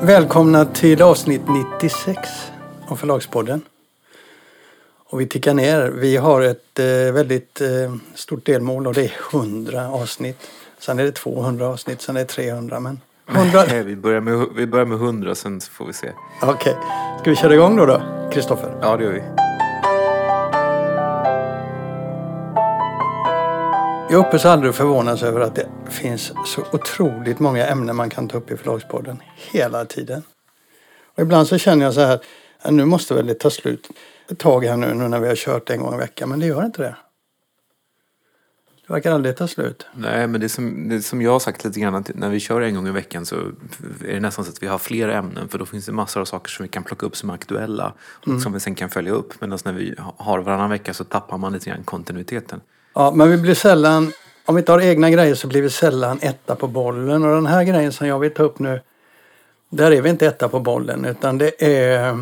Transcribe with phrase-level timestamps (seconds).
[0.00, 1.42] Välkomna till avsnitt
[1.80, 2.18] 96
[2.88, 3.62] av Förlagspodden.
[5.08, 5.90] Och vi tickar ner.
[5.94, 10.50] Vi har ett eh, väldigt eh, stort delmål och det är 100 avsnitt.
[10.78, 12.80] Sen är det 200 avsnitt, sen är det 300.
[12.80, 13.64] Men 100...
[13.68, 16.12] Nej, vi, börjar med, vi börjar med 100 sen så får vi se.
[16.42, 16.76] Okej.
[17.20, 18.02] Ska vi köra igång då då,
[18.32, 18.78] Kristoffer?
[18.82, 19.22] Ja, det gör vi.
[24.10, 28.28] Jag upphör aldrig att förvånas över att det finns så otroligt många ämnen man kan
[28.28, 30.22] ta upp i Förlagspodden hela tiden.
[31.14, 32.20] Och ibland så känner jag så här,
[32.70, 33.88] nu måste väl det ta slut
[34.30, 36.46] ett tag här nu, nu när vi har kört en gång i veckan, men det
[36.46, 36.96] gör inte det.
[38.86, 39.86] Det verkar aldrig ta slut.
[39.94, 42.60] Nej, men det som, det som jag har sagt lite grann, att när vi kör
[42.60, 43.36] en gång i veckan så
[44.06, 46.24] är det nästan så att vi har fler ämnen för då finns det massor av
[46.24, 49.12] saker som vi kan plocka upp som är aktuella och som vi sen kan följa
[49.12, 49.40] upp.
[49.40, 52.60] Medan när vi har varannan vecka så tappar man lite grann kontinuiteten.
[52.98, 54.12] Ja, men vi blir sällan,
[54.44, 57.24] om vi inte har egna grejer så blir vi sällan etta på bollen.
[57.24, 58.80] Och den här grejen som jag vill ta upp nu,
[59.70, 62.16] där är vi inte etta på bollen utan det är eh,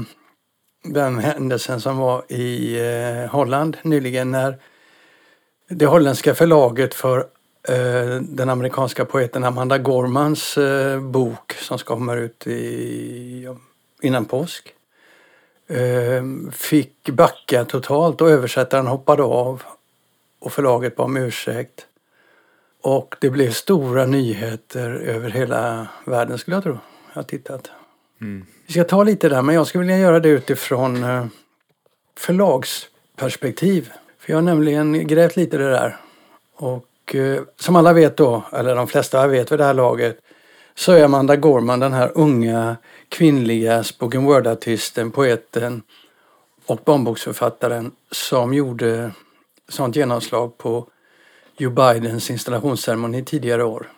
[0.84, 4.58] den händelsen som var i eh, Holland nyligen när
[5.68, 7.18] det holländska förlaget för
[7.68, 10.58] eh, den amerikanska poeten Amanda Gormans
[11.00, 13.48] bok som ska komma ut i,
[14.02, 14.74] innan påsk
[16.52, 19.62] fick backa totalt och översättaren hoppade av
[20.44, 21.86] och förlaget bad om ursäkt.
[22.82, 26.78] Och det blev stora nyheter över hela världen skulle jag tro.
[27.12, 27.70] Jag har tittat.
[28.20, 28.46] Mm.
[28.66, 31.26] Vi ska ta lite där, men jag skulle vilja göra det utifrån eh,
[32.18, 33.92] förlagsperspektiv.
[34.18, 35.96] För jag har nämligen grävt lite det där.
[36.56, 40.18] Och eh, som alla vet då, eller de flesta vet vid det här laget,
[40.74, 42.76] så är Amanda Gorman den här unga
[43.08, 45.82] kvinnliga spoken word-artisten, poeten
[46.66, 49.10] och barnboksförfattaren som gjorde
[49.68, 50.88] sånt genomslag på
[51.56, 53.90] Joe Bidens installationsceremoni tidigare år.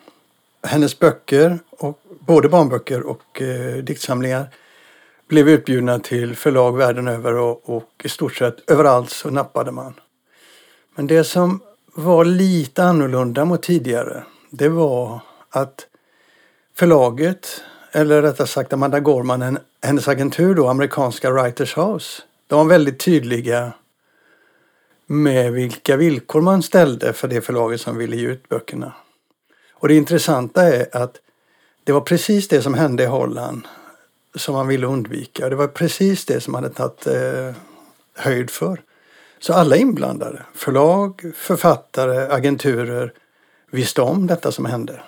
[0.63, 4.47] Hennes böcker, och, både barnböcker och eh, diktsamlingar,
[5.27, 9.93] blev utbjudna till förlag världen över och, och i stort sett överallt så nappade man.
[10.95, 11.59] Men det som
[11.93, 15.19] var lite annorlunda mot tidigare, det var
[15.49, 15.87] att
[16.75, 17.61] förlaget,
[17.91, 23.73] eller rättare sagt Amanda Gorman, hennes agentur då, amerikanska Writers House, de var väldigt tydliga
[25.07, 28.93] med vilka villkor man ställde för det förlaget som ville ge ut böckerna.
[29.73, 31.15] Och det intressanta är att
[31.83, 33.67] det var precis det som hände i Holland
[34.35, 35.49] som man ville undvika.
[35.49, 37.55] Det var precis det som man hade tagit eh,
[38.15, 38.81] höjd för.
[39.39, 43.13] Så alla inblandade, förlag, författare, agenturer,
[43.71, 45.01] visste om detta som hände.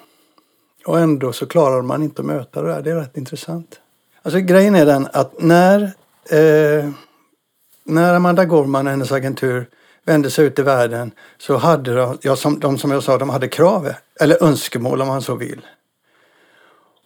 [0.85, 2.81] Och ändå så klarade man inte att möta det där.
[2.81, 3.79] Det är rätt intressant.
[4.21, 5.81] Alltså grejen är den att när,
[6.29, 6.89] eh,
[7.83, 9.67] när Amanda Gorman och hennes agentur
[10.05, 13.29] vände sig ut i världen så hade de, ja, som, de som jag sa, de
[13.29, 15.61] hade krav eller önskemål om man så vill.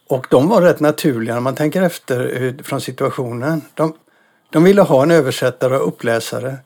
[0.10, 3.62] Och de var rätt naturliga när man tänker efter från situationen.
[3.74, 3.94] De,
[4.50, 6.58] de ville ha en översättare och uppläsare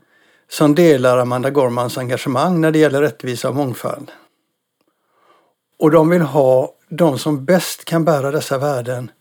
[0.50, 4.12] som delar Amanda Gormans engagemang när det gäller rättvisa och mångfald.
[5.80, 9.12] Och de vill ha de som bäst kan bära dessa värden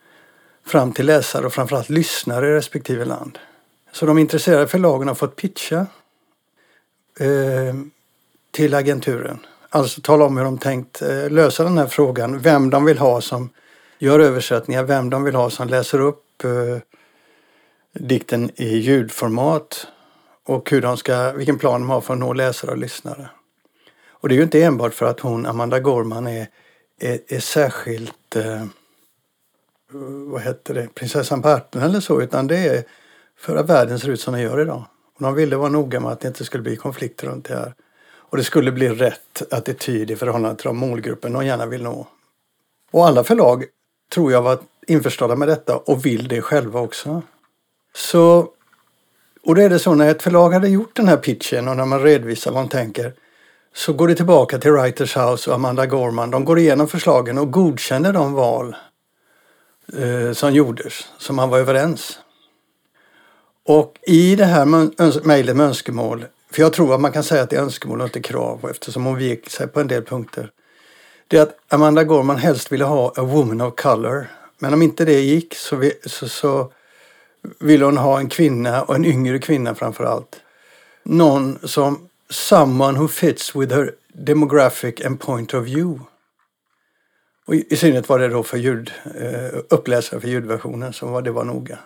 [0.66, 3.38] fram till läsare och framförallt lyssnare i respektive land.
[3.92, 5.86] Så de intresserade förlagen har fått pitcha
[7.20, 7.74] eh,
[8.50, 9.38] till agenturen.
[9.68, 12.38] Alltså tala om hur de tänkt eh, lösa den här frågan.
[12.38, 13.50] Vem de vill ha som
[13.98, 16.78] gör översättningar, vem de vill ha som läser upp eh,
[17.92, 19.86] dikten i ljudformat
[20.44, 23.28] och hur de ska, vilken plan de har för att nå läsare och lyssnare.
[24.08, 26.48] Och det är ju inte enbart för att hon, Amanda Gorman, är,
[27.00, 28.64] är, är särskilt eh,
[30.26, 32.84] vad heter det, prinsessan på ärten eller så, utan det är
[33.38, 34.84] för att världen ser ut som den gör idag.
[35.16, 37.74] Och de ville vara noga med att det inte skulle bli konflikt runt det här.
[38.14, 42.06] Och det skulle bli rätt attityd i förhållande till de målgrupper de gärna vill nå.
[42.90, 43.64] Och alla förlag
[44.14, 47.22] tror jag var införstådda med detta och vill det själva också.
[47.94, 48.48] Så,
[49.42, 51.84] och då är det så när ett förlag hade gjort den här pitchen och när
[51.84, 53.12] man redovisar vad man tänker
[53.74, 56.30] så går det tillbaka till Writers House och Amanda Gorman.
[56.30, 58.76] De går igenom förslagen och godkänner de val
[59.92, 62.18] eh, som gjordes, som man var överens.
[63.66, 64.64] Och i det här
[65.26, 68.06] mejlet med önskemål, för jag tror att man kan säga att det är önskemål och
[68.06, 70.50] inte krav eftersom hon vek sig på en del punkter.
[71.28, 74.26] Det är att Amanda Gorman helst ville ha a woman of color.
[74.58, 76.72] Men om inte det gick så, vi, så, så
[77.58, 80.40] ville hon ha en kvinna och en yngre kvinna framför allt.
[81.02, 86.00] Någon som someone who fits with her demographic and point of view.
[87.46, 91.22] Och i, i synnerhet var det då för ljud, eh, uppläsare för ljudversionen som var,
[91.22, 91.78] det var noga.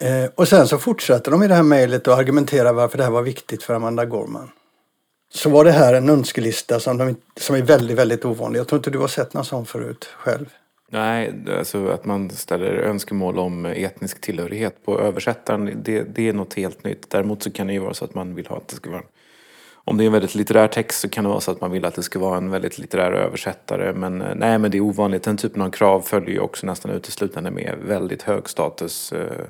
[0.00, 3.10] Eh, och sen så fortsätter de i det här mejlet och argumenterar varför det här
[3.10, 4.50] var viktigt för Amanda Gorman.
[5.32, 8.60] Så var det här en önskelista som, de, som är väldigt, väldigt ovanlig.
[8.60, 10.46] Jag tror inte du har sett någon sån förut själv.
[10.92, 16.54] Nej, alltså att man ställer önskemål om etnisk tillhörighet på översättaren, det, det är något
[16.54, 17.10] helt nytt.
[17.10, 19.02] Däremot så kan det ju vara så att man vill ha att det ska vara
[19.90, 21.84] om det är en väldigt litterär text så kan det vara så att man vill
[21.84, 23.92] att det ska vara en väldigt litterär översättare.
[23.92, 25.22] Men eh, nej, men det är ovanligt.
[25.22, 29.46] Den typen av krav följer ju också nästan uteslutande med väldigt hög status eh,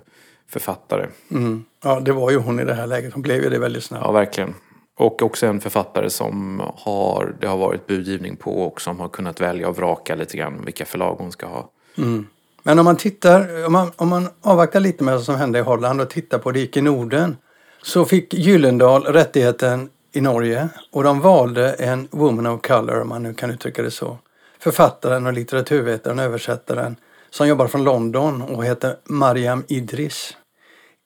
[0.50, 1.06] författare.
[1.30, 1.64] Mm.
[1.84, 3.12] Ja, det var ju hon i det här läget.
[3.12, 4.04] Hon blev ju det väldigt snabbt.
[4.06, 4.54] Ja, verkligen.
[4.96, 9.40] Och också en författare som har, det har varit budgivning på och som har kunnat
[9.40, 11.70] välja och vraka lite grann vilka förlag hon ska ha.
[11.98, 12.26] Mm.
[12.62, 15.62] Men om man tittar, om man, om man avvaktar lite med vad som hände i
[15.62, 17.36] Holland och tittar på det gick i Norden
[17.82, 23.22] så fick Gyllendal rättigheten i Norge och de valde en woman of color, om man
[23.22, 24.18] nu kan uttrycka det så.
[24.58, 26.96] Författaren och litteraturvetaren och översättaren
[27.30, 30.36] som jobbar från London och heter Mariam Idris.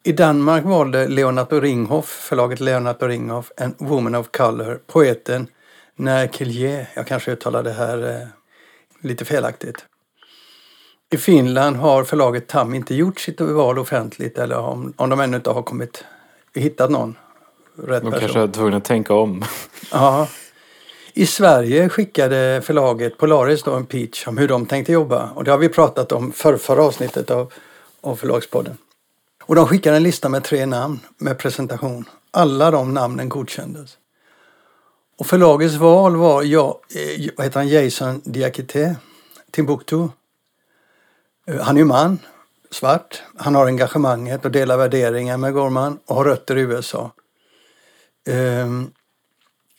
[0.06, 5.46] I Danmark valde Leonard Ringhoff, förlaget Leonard Ringhoff, en woman of color, poeten
[5.96, 6.86] Nair Kilje.
[6.94, 8.28] Jag kanske uttalar det här eh,
[9.00, 9.84] lite felaktigt.
[11.10, 15.36] I Finland har förlaget Tam inte gjort sitt val offentligt eller om, om de ännu
[15.36, 16.04] inte har kommit
[16.54, 17.16] hittat någon
[17.76, 18.20] rätt De person.
[18.20, 19.44] kanske är tvungna att tänka om.
[19.92, 20.28] Ja.
[21.12, 25.30] I Sverige skickade förlaget Polaris då en pitch om hur de tänkte jobba.
[25.34, 27.52] Och det har vi pratat om för förra avsnittet av,
[28.00, 28.76] av Förlagspodden.
[29.46, 32.04] Och de skickade en lista med tre namn med presentation.
[32.30, 33.98] Alla de namnen godkändes.
[35.18, 38.96] Och förlagets val var ja, eh, vad heter han, Jason Diakité,
[39.50, 40.08] Timbuktu.
[41.46, 42.18] Eh, han är ju man,
[42.70, 43.22] svart.
[43.36, 47.10] Han har engagemanget och delar värderingar med Gorman och har rötter i USA.
[48.26, 48.90] Ehm,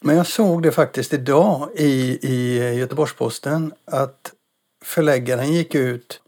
[0.01, 4.33] men jag såg det faktiskt idag i, i Göteborgs-Posten att
[4.83, 6.21] förläggaren gick ut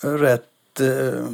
[0.00, 1.26] rätt eh,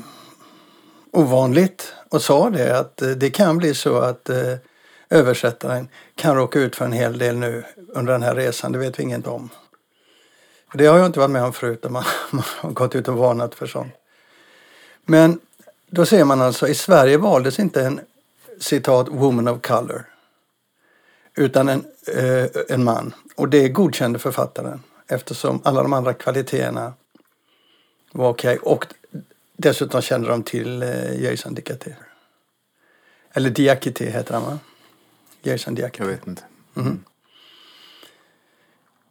[1.18, 4.54] ovanligt och sa det att eh, det kan bli så att eh,
[5.10, 8.72] översättaren kan råka ut för en hel del nu under den här resan.
[8.72, 9.50] Det vet vi inget om.
[10.74, 11.90] Det har jag inte varit med om förut.
[11.90, 13.92] Man, man har gått ut och varnat för sånt.
[15.04, 15.40] Men
[15.90, 18.00] då ser man alltså, i Sverige valdes inte en
[18.60, 20.04] citat woman of color
[21.36, 23.14] utan en, eh, en man.
[23.36, 26.92] Och det godkände författaren eftersom alla de andra kvaliteterna
[28.12, 28.58] var okej.
[28.58, 28.86] Och
[29.58, 31.96] dessutom kände de till eh, Jason Diakité.
[33.32, 34.58] Eller Diakité heter han va?
[35.42, 36.04] Jason Diakité.
[36.04, 36.42] Jag vet inte.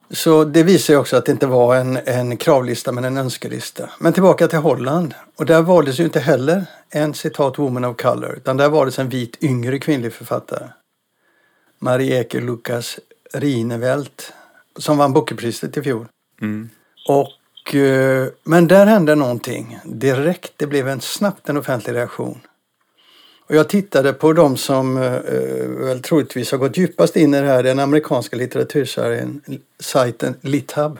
[0.10, 3.90] Så det visar ju också att det inte var en, en kravlista men en önskelista.
[4.00, 5.14] Men tillbaka till Holland.
[5.36, 9.10] Och där valdes ju inte heller en citat woman of color utan där valdes en
[9.10, 10.70] vit yngre kvinnlig författare.
[11.80, 13.00] Marieke Lukas
[13.34, 14.34] Rinevelt
[14.78, 16.08] som vann Bookerpriset i fjol.
[16.42, 16.70] Mm.
[17.08, 17.30] Och,
[17.76, 20.54] Eh, men där hände någonting direkt.
[20.58, 22.42] Det blev en snabbt en offentlig reaktion.
[23.48, 27.42] Och jag tittade på de som eh, eh väl troligtvis har gått djupast in i
[27.42, 31.00] det här, den amerikanska litteratursajten Lithub.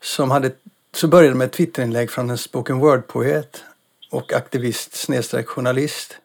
[0.00, 0.50] Som hade,
[0.94, 3.64] så började med ett Twitterinlägg från en spoken word-poet
[4.10, 6.16] och aktivist snedstreck journalist,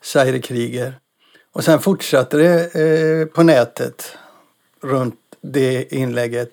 [0.00, 0.94] Zaire Krieger.
[1.52, 4.16] Och sen fortsatte det eh, på nätet
[4.82, 6.50] runt det inlägget.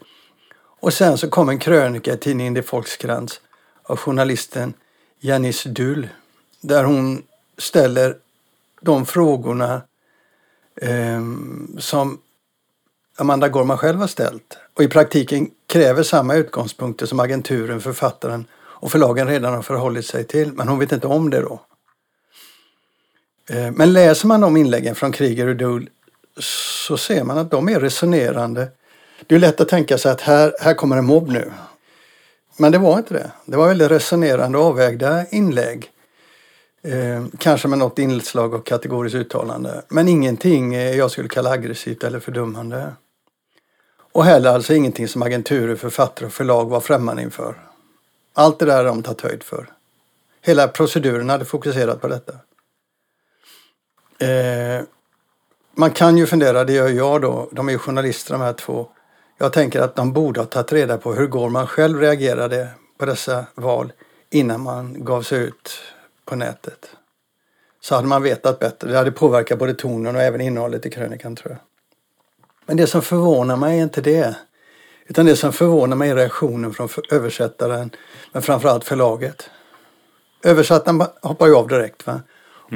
[0.80, 3.42] Och sen så kom en krönika i tidningen Det Folkskrans
[3.84, 4.74] av journalisten
[5.20, 6.10] Janice Dull
[6.62, 7.24] där hon
[7.58, 8.18] ställer
[8.82, 9.82] de frågorna
[10.82, 11.22] eh,
[11.78, 12.20] som
[13.18, 18.92] Amanda Gorman själv har ställt och i praktiken kräver samma utgångspunkter som agenturen, författaren och
[18.92, 20.54] förlagen redan har förhållit sig till.
[20.54, 21.62] Men hon vet inte om det då.
[23.50, 25.90] Eh, Men läser man de inläggen från Krieger och Dull
[26.40, 28.68] så ser man att de är resonerande.
[29.28, 31.52] Det är lätt att tänka sig att här, här kommer en mobb nu.
[32.58, 33.32] Men det var inte det.
[33.46, 35.92] Det var väldigt resonerande och avvägda inlägg.
[36.82, 39.82] Eh, kanske med något inslag av kategoriskt uttalande.
[39.90, 42.94] Men ingenting jag skulle kalla aggressivt eller fördummande.
[44.12, 47.56] Och heller alltså ingenting som agenturer, författare och förlag var främmande inför.
[48.34, 49.70] Allt det där har de tagit höjd för.
[50.42, 52.34] Hela proceduren hade fokuserat på detta.
[54.26, 54.84] Eh,
[55.76, 58.90] man kan ju fundera, det gör jag då, de är ju journalister de här två.
[59.38, 63.46] Jag tänker att de borde ha tagit reda på hur Gorman själv reagerade på dessa
[63.56, 63.94] val
[64.30, 65.80] innan man gav sig ut
[66.26, 66.90] på nätet.
[67.82, 68.92] Så hade man vetat bättre.
[68.92, 71.60] Det hade påverkat både tonen och även innehållet i krönikan tror jag.
[72.66, 74.36] Men det som förvånar mig är inte det.
[75.08, 77.92] Utan det som förvånar mig är reaktionen från översättaren,
[78.32, 79.50] men framförallt förlaget.
[80.44, 82.08] Översättaren hoppar ju av direkt.
[82.08, 82.22] Va?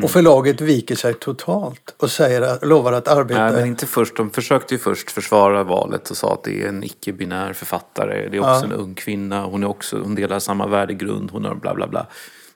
[0.03, 3.41] Och förlaget viker sig totalt och säger att, lovar att arbeta...
[3.43, 4.17] Nej, men inte först.
[4.17, 8.29] De försökte ju först försvara valet och sa att det är en icke-binär författare.
[8.29, 8.63] Det är också Ja.
[8.63, 9.43] en ung kvinna.
[9.45, 11.31] Hon, är också, hon delar samma värdegrund.
[11.31, 12.07] Hon har bla bla bla.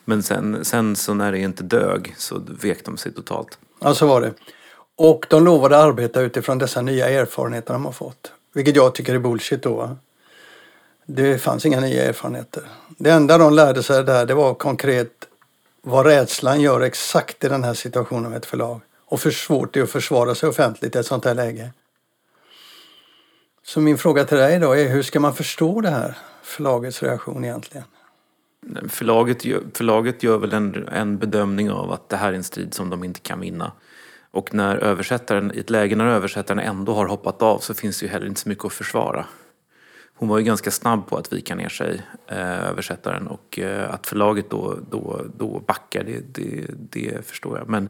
[0.05, 3.57] Men sen, sen så när det inte dög så vek de sig totalt.
[3.81, 4.33] Ja, så var det.
[4.97, 8.31] Och de lovade arbeta utifrån dessa nya erfarenheter de har fått.
[8.53, 9.97] Vilket jag tycker är bullshit då.
[11.05, 12.63] Det fanns inga nya erfarenheter.
[12.97, 15.11] Det enda de lärde sig där det var konkret
[15.87, 18.81] vad rädslan gör exakt i den här situationen med ett förlag.
[19.05, 21.71] Och för svårt det är att försvara sig offentligt i ett sånt här läge.
[23.63, 27.45] Så min fråga till dig då är hur ska man förstå det här förlagets reaktion
[27.45, 27.85] egentligen?
[28.89, 32.73] Förlaget gör, förlaget gör väl en, en bedömning av att det här är en strid
[32.73, 33.71] som de inte kan vinna.
[34.31, 38.05] Och när översättaren, i ett läge när översättaren ändå har hoppat av så finns det
[38.05, 39.25] ju heller inte så mycket att försvara.
[40.17, 43.27] Hon var ju ganska snabb på att vika ner sig, eh, översättaren.
[43.27, 47.69] Och eh, att förlaget då, då, då backar, det, det, det förstår jag.
[47.69, 47.89] Men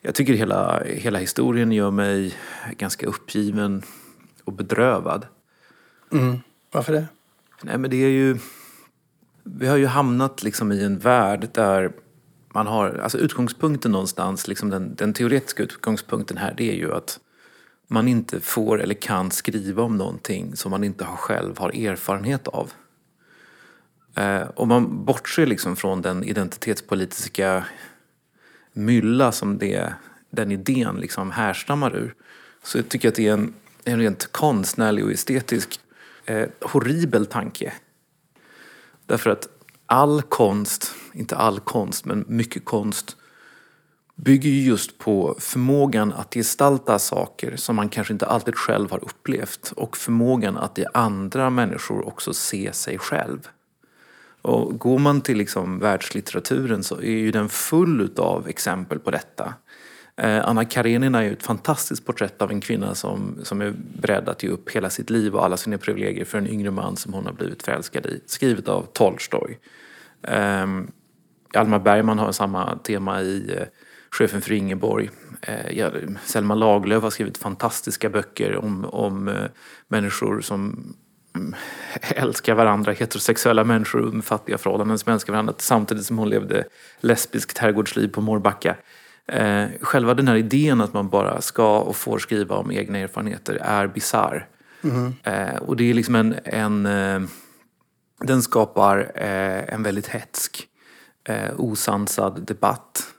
[0.00, 2.34] jag tycker hela, hela historien gör mig
[2.76, 3.82] ganska uppgiven
[4.44, 5.26] och bedrövad.
[6.12, 6.38] Mm.
[6.72, 7.06] Varför det?
[7.62, 8.38] Nej men det är ju...
[9.44, 11.92] Vi har ju hamnat liksom i en värld där
[12.54, 13.00] man har...
[13.02, 17.20] Alltså utgångspunkten någonstans, liksom den, den teoretiska utgångspunkten här, det är ju att
[17.86, 22.72] man inte får eller kan skriva om någonting som man inte själv har erfarenhet av.
[24.16, 27.64] Eh, om man bortser liksom från den identitetspolitiska
[28.72, 29.94] mylla som det,
[30.30, 32.14] den idén liksom härstammar ur
[32.64, 35.80] så jag tycker jag att det är en, en rent konstnärlig och estetisk
[36.24, 37.72] eh, horribel tanke.
[39.06, 39.48] Därför att
[39.86, 43.16] all konst, inte all konst, men mycket konst
[44.14, 49.04] bygger ju just på förmågan att gestalta saker som man kanske inte alltid själv har
[49.04, 53.48] upplevt och förmågan att i andra människor också se sig själv.
[54.42, 59.54] Och går man till liksom världslitteraturen så är ju den full av exempel på detta.
[60.16, 64.28] Eh, Anna Karenina är ju ett fantastiskt porträtt av en kvinna som, som är beredd
[64.28, 67.12] att ge upp hela sitt liv och alla sina privilegier för en yngre man som
[67.12, 68.20] hon har blivit förälskad i.
[68.26, 69.58] Skrivet av Tolstoj.
[70.22, 70.90] Um,
[71.54, 73.66] Alma Bergman har samma tema i uh,
[74.18, 75.10] Chefen för Ingeborg.
[75.70, 75.90] Ja,
[76.24, 79.46] Selma Lagerlöf har skrivit fantastiska böcker om, om uh,
[79.88, 80.94] människor som
[81.34, 81.54] um,
[82.00, 86.64] älskar varandra, heterosexuella människor med fattiga förhållanden som älskar varandra samtidigt som hon levde
[87.00, 88.76] lesbiskt herrgårdsliv på Mårbacka.
[89.26, 93.54] Eh, själva den här idén att man bara ska och får skriva om egna erfarenheter
[93.54, 94.48] är bizarr.
[94.84, 95.14] Mm.
[95.22, 97.28] Eh, och det är liksom en, en eh,
[98.20, 100.68] den skapar eh, en väldigt hetsk,
[101.28, 103.13] eh, osansad debatt.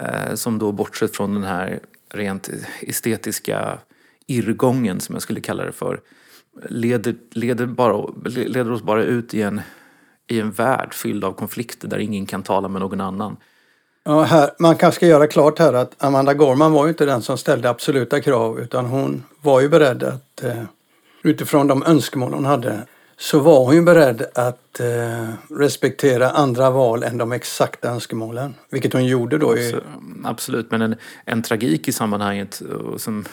[0.00, 1.80] Eh, som då bortsett från den här
[2.12, 3.78] rent estetiska
[4.26, 6.00] irrgången som jag skulle kalla det för
[6.62, 9.60] leder, leder, bara, leder oss bara ut i en,
[10.26, 13.36] i en värld fylld av konflikter där ingen kan tala med någon annan.
[14.04, 17.22] Ja, här, man kanske ska göra klart här att Amanda Gorman var ju inte den
[17.22, 20.62] som ställde absoluta krav utan hon var ju beredd att eh,
[21.22, 22.86] utifrån de önskemål hon hade
[23.24, 28.54] så var hon ju beredd att eh, respektera andra val än de exakta önskemålen.
[28.70, 29.58] Vilket hon gjorde då.
[29.58, 29.74] I...
[30.24, 32.62] Absolut, men en, en tragik i sammanhanget
[32.96, 33.24] som,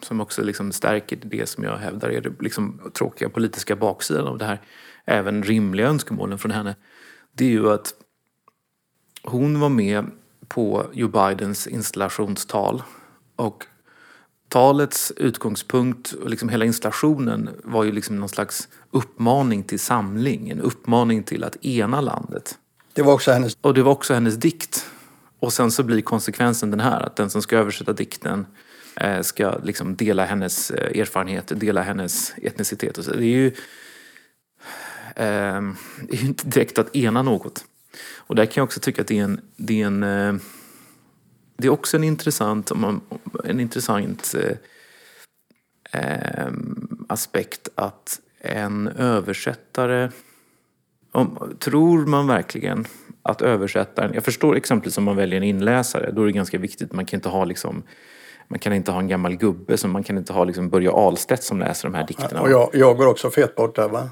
[0.00, 4.38] som också liksom stärker det som jag hävdar är det liksom tråkiga politiska baksidan av
[4.38, 4.60] det här.
[5.04, 6.74] Även rimliga önskemålen från henne.
[7.32, 7.94] Det är ju att
[9.22, 10.04] hon var med
[10.48, 12.82] på Joe Bidens installationstal
[13.36, 13.64] och
[14.48, 20.60] talets utgångspunkt och liksom hela installationen var ju liksom någon slags uppmaning till samling, en
[20.60, 22.58] uppmaning till att ena landet.
[22.92, 23.56] Det var också hennes...
[23.60, 24.86] Och det var också hennes dikt.
[25.38, 28.46] Och sen så blir konsekvensen den här att den som ska översätta dikten
[28.96, 32.98] eh, ska liksom dela hennes eh, erfarenheter, dela hennes etnicitet.
[32.98, 33.10] Och så.
[33.10, 33.46] Det är ju
[35.16, 35.62] eh,
[36.08, 37.64] det är inte direkt att ena något.
[38.16, 40.34] Och där kan jag också tycka att det är en, det är en eh,
[41.56, 42.72] det är också en intressant,
[43.44, 44.56] en intressant eh,
[45.92, 50.10] ehm, aspekt att en översättare...
[51.12, 52.86] Om, tror man verkligen
[53.22, 54.14] att översättaren...
[54.14, 56.10] Jag förstår exempelvis om man väljer en inläsare.
[56.10, 56.92] Då är det ganska viktigt.
[56.92, 57.82] Man kan inte ha liksom...
[58.48, 61.42] Man kan inte ha en gammal gubbe, så man kan inte ha liksom Börje Ahlstedt
[61.42, 62.40] som läser de här dikterna.
[62.40, 64.10] Och jag, jag går också fet bort där va?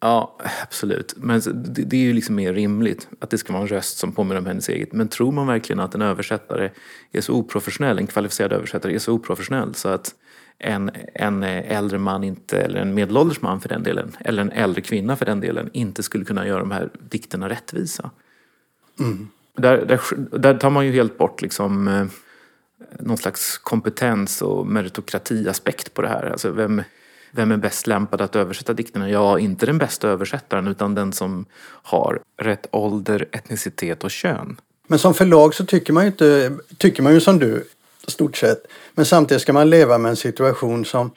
[0.00, 1.14] Ja, absolut.
[1.16, 4.12] Men det, det, är ju liksom mer rimligt att det ska vara en röst som
[4.12, 4.92] påminner om hennes eget.
[4.92, 6.70] Men tror man verkligen att en översättare
[7.12, 10.14] är så oprofessionell, en kvalificerad översättare är så oprofessionell så att
[10.58, 14.80] en, en äldre man inte, eller en medelålders man för den delen, eller en äldre
[14.80, 18.10] kvinna för den delen, inte skulle kunna göra de här dikterna rättvisa.
[18.98, 19.28] Mm.
[19.56, 20.00] Där, där,
[20.38, 22.06] där, tar man ju helt bort liksom eh,
[22.98, 26.30] någon slags kompetens och meritokratiaspekt på det här.
[26.30, 26.82] Alltså vem,
[27.30, 29.10] vem är bäst lämpad att översätta dikterna?
[29.10, 34.56] Ja, inte den bästa översättaren utan den som har rätt ålder, etnicitet och kön.
[34.86, 37.64] Men som förlag så tycker man ju, inte, tycker man ju som du,
[38.08, 38.66] stort sett.
[38.94, 41.10] Men samtidigt ska man leva med en situation som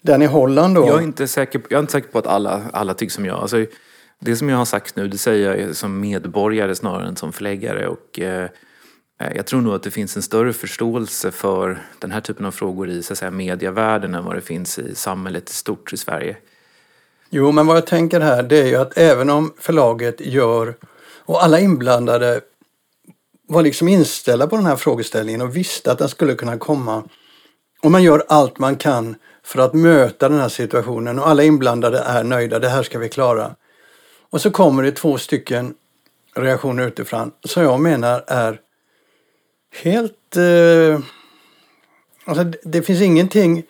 [0.00, 0.86] den i Holland då.
[0.86, 3.38] Jag är inte säker, jag är inte säker på att alla, alla tycker som jag.
[3.38, 3.66] Alltså,
[4.18, 7.88] det som jag har sagt nu, det säger jag som medborgare snarare än som förläggare.
[7.88, 8.48] Och, eh,
[9.22, 12.52] Eh, jag tror nog att det finns en större förståelse för den här typen av
[12.52, 15.96] frågor i så att säga, medievärlden än vad det finns i samhället i stort i
[15.96, 16.36] Sverige.
[17.30, 20.74] Jo, men vad jag tänker här det är ju att även om förlaget gör
[21.24, 22.40] och alla inblandade
[23.48, 27.04] var liksom inställda på den här frågeställningen och visste att den skulle kunna komma.
[27.82, 29.14] Och man gör allt man kan
[29.44, 33.08] för att möta den här situationen och alla inblandade är nöjda, det här ska vi
[33.08, 33.54] klara.
[34.30, 35.74] Och så kommer det två stycken
[36.34, 38.60] reaktioner utifrån som jag menar är
[39.72, 40.36] helt...
[40.36, 41.00] Eh,
[42.24, 43.62] alltså det finns ingenting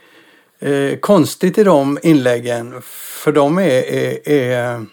[0.58, 4.86] eh, konstigt i de inläggen för de är, är, är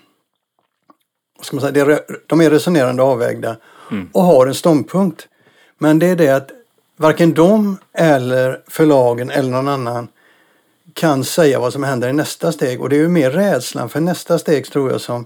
[1.42, 3.58] ska man säga, de är resonerande och avvägda
[3.92, 4.10] mm.
[4.14, 5.28] och har en ståndpunkt.
[5.78, 6.52] Men det är det att
[6.98, 10.08] varken de eller förlagen eller någon annan
[10.94, 12.82] kan säga vad som händer i nästa steg.
[12.82, 15.26] Och det är ju mer rädslan för nästa steg tror jag som,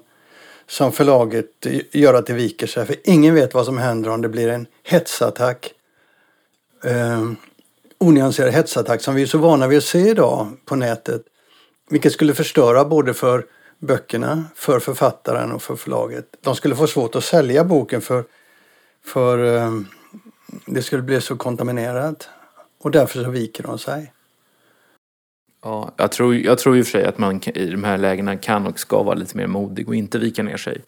[0.67, 1.45] som förlaget
[1.91, 2.85] gör att det viker sig.
[2.85, 5.73] För ingen vet vad som händer om det blir en hetsattack.
[6.83, 7.31] Eh,
[7.97, 11.21] onyanserad hetsattack som vi är så vana vid att se idag på nätet.
[11.89, 13.45] Vilket skulle förstöra både för
[13.79, 16.25] böckerna, för författaren och för förlaget.
[16.41, 18.23] De skulle få svårt att sälja boken för,
[19.05, 19.71] för eh,
[20.65, 22.29] det skulle bli så kontaminerat.
[22.81, 24.13] Och därför så viker de sig.
[25.63, 28.37] Ja, jag tror, jag tror i och för sig att man i de här lägena
[28.37, 30.81] kan och ska vara lite mer modig och inte vika ner sig.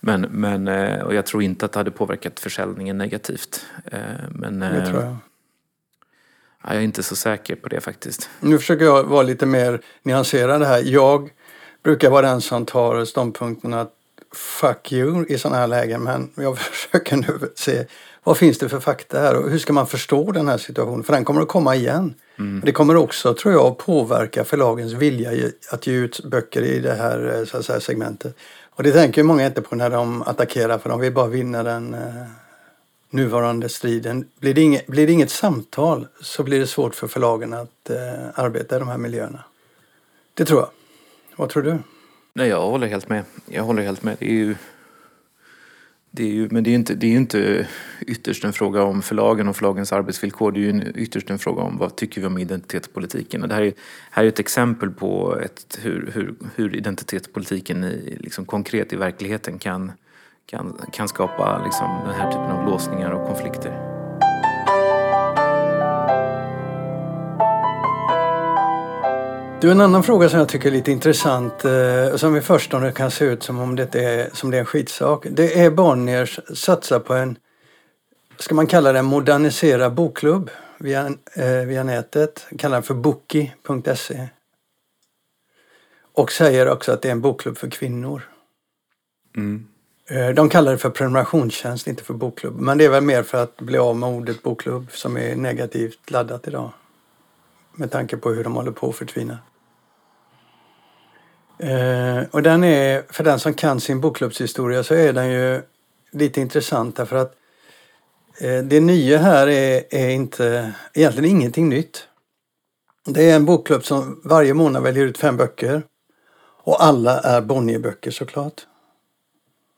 [0.00, 3.66] Men, men eh, och jag tror inte att det hade påverkat försäljningen negativt.
[3.84, 3.98] Eh,
[4.30, 5.16] men, det tror jag.
[6.62, 8.30] Jag är inte så säker på det faktiskt.
[8.40, 10.82] Nu försöker jag vara lite mer nyanserad här.
[10.84, 11.30] Jag
[11.82, 13.92] brukar vara den som tar ståndpunkten att
[14.34, 16.02] fuck you i sådana här lägen.
[16.02, 17.84] Men jag försöker nu se
[18.26, 21.04] vad finns det för fakta här och hur ska man förstå den här situationen?
[21.04, 22.14] För den kommer att komma igen.
[22.38, 22.62] Mm.
[22.64, 25.30] Det kommer också, tror jag, påverka förlagens vilja
[25.70, 28.36] att ge ut böcker i det här, så att säga, segmentet.
[28.70, 31.94] Och det tänker många inte på när de attackerar för de vill bara vinna den
[31.94, 32.00] eh,
[33.10, 34.28] nuvarande striden.
[34.40, 38.28] Blir det, inget, blir det inget samtal så blir det svårt för förlagen att eh,
[38.34, 39.44] arbeta i de här miljöerna.
[40.34, 40.70] Det tror jag.
[41.36, 41.78] Vad tror du?
[42.32, 43.24] Nej, jag håller helt med.
[43.46, 44.16] Jag håller helt med.
[44.18, 44.54] Det är ju,
[46.16, 47.66] det är ju, men det är inte, det är inte
[48.00, 50.52] ytterst en fråga om förlagen och förlagens arbetsvillkor.
[50.52, 53.42] Det är ju ytterst en fråga om vad tycker vi om identitetspolitiken.
[53.42, 53.72] Och det här är,
[54.10, 59.58] här är ett exempel på ett, hur, hur, hur identitetspolitiken i, liksom konkret i verkligheten
[59.58, 59.92] kan,
[60.46, 63.95] kan, kan skapa liksom, den här typen av låsningar och konflikter.
[69.66, 73.10] Du, en annan fråga som jag tycker är lite intressant eh, som i förstone kan
[73.10, 75.26] se ut som om det är, som det är en skitsak.
[75.30, 77.38] Det är Bonniers satsa på en,
[78.38, 82.46] ska man kalla det en moderniserad bokklubb via, eh, via nätet.
[82.58, 84.28] Kallar den för bookie.se.
[86.14, 88.22] Och säger också att det är en bokklubb för kvinnor.
[89.36, 89.66] Mm.
[90.10, 92.60] Eh, de kallar det för prenumerationstjänst, inte för bokklubb.
[92.60, 96.10] Men det är väl mer för att bli av med ordet bokklubb som är negativt
[96.10, 96.72] laddat idag
[97.72, 99.38] med tanke på hur de håller på att förtvina.
[101.58, 105.62] Eh, och den är, för den som kan sin bokklubbshistoria så är den ju
[106.12, 107.34] lite intressant därför att
[108.40, 112.08] eh, det nya här är, är inte, egentligen ingenting nytt.
[113.06, 115.82] Det är en bokklubb som varje månad väljer ut fem böcker.
[116.62, 118.66] Och alla är Bonnierböcker såklart.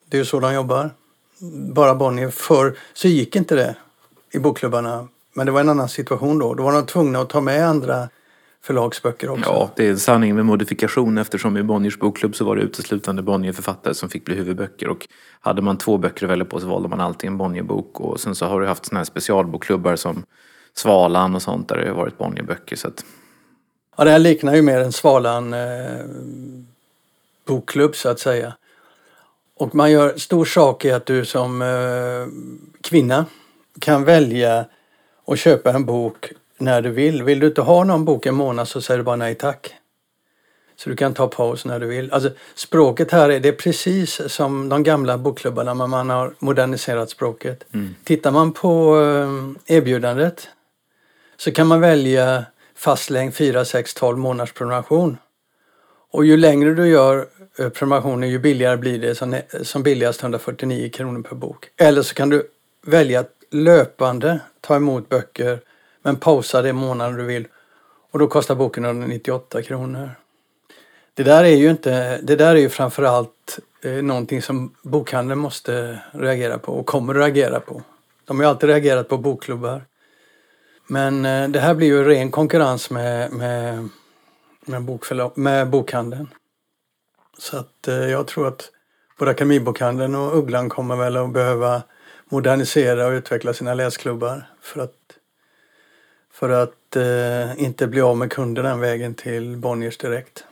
[0.09, 0.91] Det är ju så de jobbar.
[1.75, 2.31] Bara Bonnier.
[2.31, 3.77] Förr så gick inte det
[4.33, 6.55] i bokklubbarna men det var en annan situation då.
[6.55, 8.09] Då var de tvungna att ta med andra
[8.63, 9.51] förlagsböcker också.
[9.51, 13.23] Ja, det är en sanning med modifikation eftersom i Bonniers bokklubb så var det uteslutande
[13.23, 14.89] Bonnier-författare som fick bli huvudböcker.
[14.89, 15.09] Och
[15.41, 18.01] hade man två böcker att välja på så valde man alltid en Bonnierbok.
[18.01, 20.25] Och sen så har du haft såna här specialbokklubbar som
[20.75, 22.77] Svalan och sånt där det har varit Bonnierböcker.
[22.77, 23.05] Så att...
[23.97, 26.05] Ja, det här liknar ju mer en Svalan eh,
[27.47, 28.53] bokklubb så att säga.
[29.57, 32.27] Och man gör stor sak i att du som eh,
[32.81, 33.25] kvinna
[33.81, 34.65] kan välja
[35.25, 37.23] och köpa en bok när du vill.
[37.23, 39.75] Vill du inte ha någon bok en månad så säger du bara nej tack.
[40.77, 42.13] Så du kan ta paus när du vill.
[42.13, 47.11] Alltså, språket här är, det är precis som de gamla bokklubbarna men man har moderniserat
[47.11, 47.65] språket.
[47.75, 47.95] Mm.
[48.05, 50.49] Tittar man på eh, erbjudandet
[51.37, 52.45] så kan man välja
[52.75, 55.17] fast längd 4, 6, 12 månaders prenumeration.
[56.11, 57.27] Och ju längre du gör
[57.59, 61.69] eh, prenumerationen ju billigare blir det som, som billigast 149 kronor per bok.
[61.77, 62.51] Eller så kan du
[62.87, 65.61] välja löpande ta emot böcker
[66.03, 67.47] men pausa det månaden du vill.
[68.11, 70.11] Och då kostar boken 198 kronor.
[71.15, 75.99] Det där är ju inte, det där är ju framförallt eh, någonting som bokhandeln måste
[76.13, 77.83] reagera på och kommer att reagera på.
[78.25, 79.85] De har ju alltid reagerat på bokklubbar.
[80.87, 83.89] Men eh, det här blir ju ren konkurrens med, med,
[84.67, 86.29] med, bokförlag, med bokhandeln.
[87.39, 88.71] Så att eh, jag tror att
[89.19, 91.83] både Akademibokhandeln och Ugglan kommer väl att behöva
[92.29, 94.95] modernisera och utveckla sina läsklubbar för att,
[96.39, 100.45] för att eh, inte bli av med kunder den vägen till Bonniers direkt.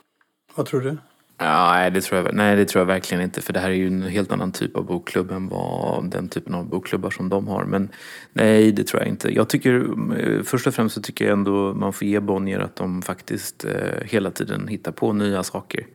[0.55, 0.97] Vad tror du?
[1.39, 3.41] Ja, nej, det tror jag, nej, det tror jag verkligen inte.
[3.41, 6.55] För det här är ju en helt annan typ av bokklubb än vad den typen
[6.55, 7.65] av bokklubbar som de har.
[7.65, 7.89] Men
[8.33, 9.35] nej, det tror jag inte.
[9.35, 9.87] Jag tycker,
[10.19, 13.65] eh, först och främst så tycker jag ändå man får ge Bonnier att de faktiskt
[13.65, 15.87] eh, hela tiden hittar på nya saker.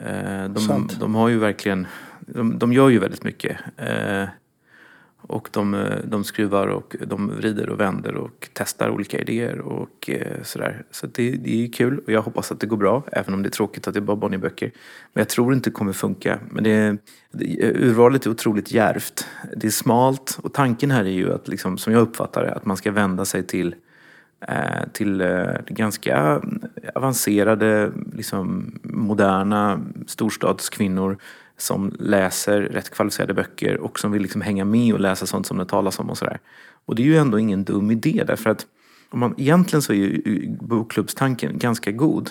[0.00, 1.86] Eh, de, de, har ju verkligen,
[2.20, 3.56] de, de gör ju väldigt mycket.
[3.76, 4.24] Eh,
[5.22, 10.10] och de, eh, de skruvar och de vrider och vänder och testar olika idéer och
[10.10, 10.84] eh, sådär.
[10.90, 13.48] Så det, det är kul och jag hoppas att det går bra, även om det
[13.48, 14.72] är tråkigt att det är bara Bonnierböcker.
[15.12, 16.38] Men jag tror inte det kommer funka.
[16.50, 16.96] Men det,
[17.30, 19.26] det, urvalet är otroligt järvt.
[19.56, 22.64] Det är smalt och tanken här är ju att, liksom, som jag uppfattar det, att
[22.64, 23.74] man ska vända sig till
[24.48, 26.60] eh, till eh, ganska mm,
[26.94, 31.18] avancerade, liksom, moderna storstadskvinnor
[31.60, 35.58] som läser rätt kvalificerade böcker och som vill liksom hänga med och läsa sånt som
[35.58, 36.38] det talas om och sådär.
[36.84, 38.66] Och det är ju ändå ingen dum idé därför att
[39.10, 42.30] om man, egentligen så är ju bokklubbstanken ganska god.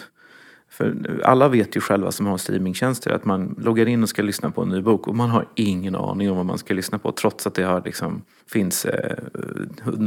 [0.70, 4.52] För alla vet ju själva som har streamingtjänster att man loggar in och ska lyssna
[4.52, 7.12] på en ny bok och man har ingen aning om vad man ska lyssna på
[7.12, 8.86] trots att det har liksom, finns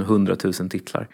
[0.07, 1.09] hundratusen eh, titlar.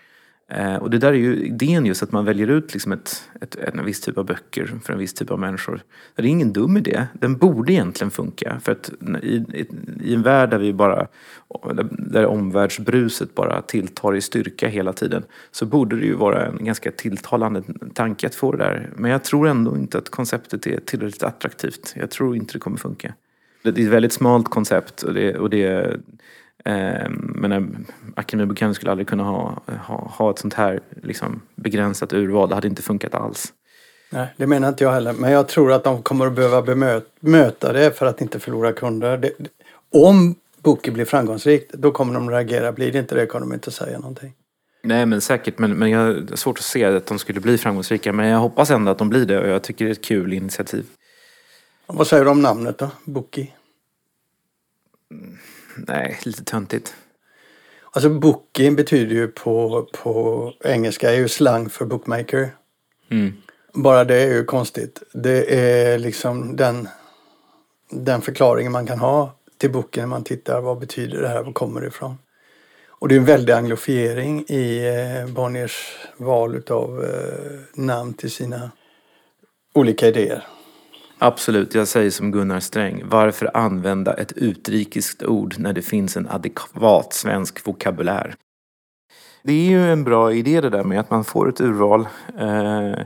[0.51, 3.55] Eh, och det där är ju idén just att man väljer ut liksom ett, ett,
[3.55, 5.81] en viss typ av böcker för en viss typ av människor.
[6.15, 7.07] Det är ingen dum idé.
[7.13, 8.61] Den borde egentligen funka.
[8.61, 8.91] För att
[9.23, 9.67] i, i,
[10.05, 11.07] i en värld där vi bara,
[11.91, 16.91] där omvärldsbruset bara tilltar i styrka hela tiden så borde det ju vara en ganska
[16.91, 17.63] tilltalande
[17.95, 18.91] tanke att få det där.
[18.97, 21.95] Men jag tror ändå inte att konceptet är tillräckligt attraktivt.
[21.97, 23.15] Jag tror inte det kommer funka.
[23.63, 25.97] Det är ett väldigt smalt koncept och det, och det
[27.11, 32.49] men Akademibokhandeln skulle aldrig kunna ha, ha, ha ett sånt här liksom, begränsat urval.
[32.49, 33.53] Det hade inte funkat alls.
[34.11, 35.13] Nej, det menar inte jag heller.
[35.13, 36.63] Men jag tror att de kommer att behöva
[37.21, 39.17] bemöta det för att inte förlora kunder.
[39.17, 39.33] Det,
[39.93, 42.73] om Bookie blir framgångsrikt, då kommer de reagera.
[42.73, 44.33] Blir det inte det kommer de inte säga någonting.
[44.83, 48.13] Nej men säkert, men, men jag har svårt att se att de skulle bli framgångsrika.
[48.13, 50.33] Men jag hoppas ändå att de blir det och jag tycker det är ett kul
[50.33, 50.87] initiativ.
[51.87, 52.91] vad säger du om namnet då?
[53.05, 53.53] Bookie?
[55.89, 56.95] Nej, lite töntigt.
[57.91, 62.51] Alltså booking betyder ju på, på engelska är ju slang för bookmaker.
[63.11, 63.33] Mm.
[63.75, 65.03] Bara det är ju konstigt.
[65.13, 66.89] Det är liksom den,
[67.91, 70.61] den förklaringen man kan ha till boken när man tittar.
[70.61, 71.43] Vad betyder det här?
[71.43, 72.19] Var kommer det ifrån?
[72.89, 78.71] Och det är en väldig anglofiering i eh, Bonniers val av eh, namn till sina
[79.75, 80.47] olika idéer.
[81.19, 83.03] Absolut, jag säger som Gunnar Sträng.
[83.05, 88.35] Varför använda ett utrikiskt ord när det finns en adekvat svensk vokabulär?
[89.43, 92.09] Det är ju en bra idé det där med att man får ett urval.
[92.39, 93.05] Eh,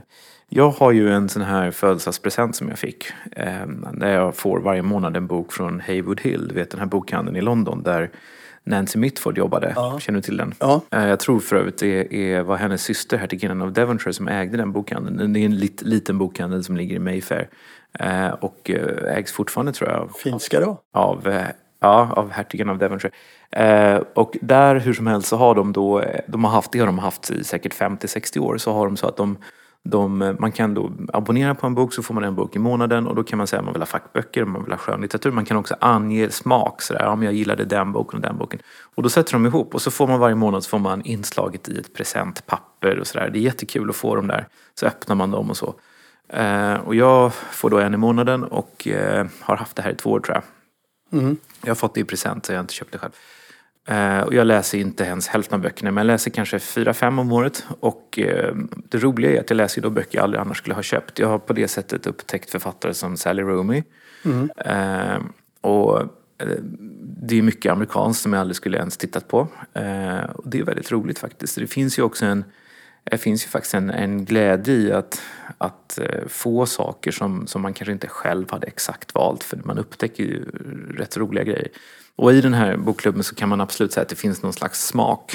[0.49, 3.05] jag har ju en sån här födelsedagspresent som jag fick.
[3.31, 6.87] Eh, där jag får varje månad en bok från Haywood Hill, du vet den här
[6.87, 8.11] bokhandeln i London där
[8.63, 9.73] Nancy Mitford jobbade.
[9.75, 9.99] Ja.
[9.99, 10.53] Känner du till den?
[10.59, 10.81] Ja.
[10.91, 14.57] Eh, jag tror för övrigt det är, var hennes syster, hertiginnan av Devonshire, som ägde
[14.57, 15.33] den bokhandeln.
[15.33, 17.49] Det är en lit, liten bokhandel som ligger i Mayfair.
[17.99, 20.09] Eh, och eh, ägs fortfarande tror jag.
[20.17, 20.81] Finska då?
[20.93, 21.47] Av, eh,
[21.79, 23.13] ja, av hertigen av Devonshire.
[24.13, 26.99] och där hur som helst så har de då, de har haft, det har de
[26.99, 29.37] haft i säkert 50-60 år, så har de så att de
[29.85, 33.07] de, man kan då abonnera på en bok så får man en bok i månaden
[33.07, 35.31] och då kan man säga att man vill ha fackböcker, man vill ha skönlitteratur.
[35.31, 38.59] Man kan också ange smak, sådär, om jag gillade den boken och den boken.
[38.95, 41.69] Och då sätter de ihop och så får man varje månad så får man inslaget
[41.69, 43.29] i ett presentpapper och sådär.
[43.33, 44.47] Det är jättekul att få dem där.
[44.75, 45.75] Så öppnar man dem och så.
[46.29, 49.95] Eh, och jag får då en i månaden och eh, har haft det här i
[49.95, 50.43] två år tror jag.
[51.19, 51.37] Mm.
[51.61, 53.13] Jag har fått det i present så jag har inte köpt det själv.
[53.87, 57.19] Eh, och jag läser inte ens hälften av böckerna men jag läser kanske fyra, fem
[57.19, 57.65] om året.
[57.79, 58.19] Och
[58.89, 61.19] det roliga är att jag läser då böcker jag aldrig annars skulle ha köpt.
[61.19, 63.83] Jag har på det sättet upptäckt författare som Sally Rooney.
[64.25, 64.49] Mm.
[65.61, 66.01] Och
[67.01, 69.39] det är mycket amerikanskt som jag aldrig skulle ens tittat på.
[70.33, 71.55] och det är väldigt roligt faktiskt.
[71.55, 72.43] Det finns ju också en
[73.11, 75.21] det finns ju faktiskt en, en glädje i att,
[75.57, 79.79] att eh, få saker som, som man kanske inte själv hade exakt valt för man
[79.79, 80.45] upptäcker ju
[80.97, 81.67] rätt roliga grejer.
[82.15, 84.85] Och i den här bokklubben så kan man absolut säga att det finns någon slags
[84.87, 85.33] smak.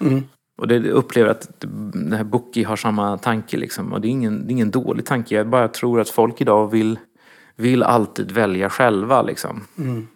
[0.00, 0.22] Mm.
[0.56, 3.92] Och det upplever att den här Bookie har samma tanke liksom.
[3.92, 5.34] Och det är, ingen, det är ingen dålig tanke.
[5.34, 6.98] Jag bara tror att folk idag vill,
[7.56, 9.66] vill alltid välja själva liksom.
[9.78, 10.06] Mm.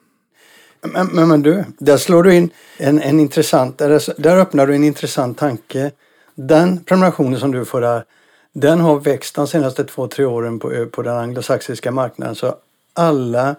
[0.80, 4.74] Men, men, men, du, där slår du in en, en intressant, där, där öppnar du
[4.74, 5.92] en intressant tanke
[6.38, 8.04] den prenumerationen som du får där,
[8.52, 12.34] den har växt de senaste två, tre åren på, på den anglosaxiska marknaden.
[12.34, 12.54] Så
[12.92, 13.56] alla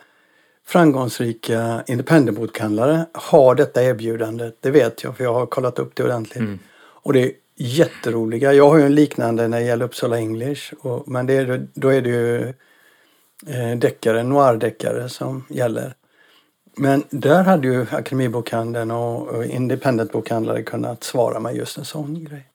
[0.66, 4.52] framgångsrika independentbokhandlare har detta erbjudande.
[4.60, 6.40] Det vet jag för jag har kollat upp det ordentligt.
[6.40, 6.60] Mm.
[6.78, 8.54] Och det är jätteroliga.
[8.54, 10.74] Jag har ju en liknande när det gäller Uppsala English.
[10.80, 12.54] Och, men det är, då är det ju
[13.48, 15.94] eh, deckare, noir-deckare som gäller.
[16.78, 22.49] Men där hade ju Akademibokhandeln och, och independentbokhandlare kunnat svara med just en sån grej.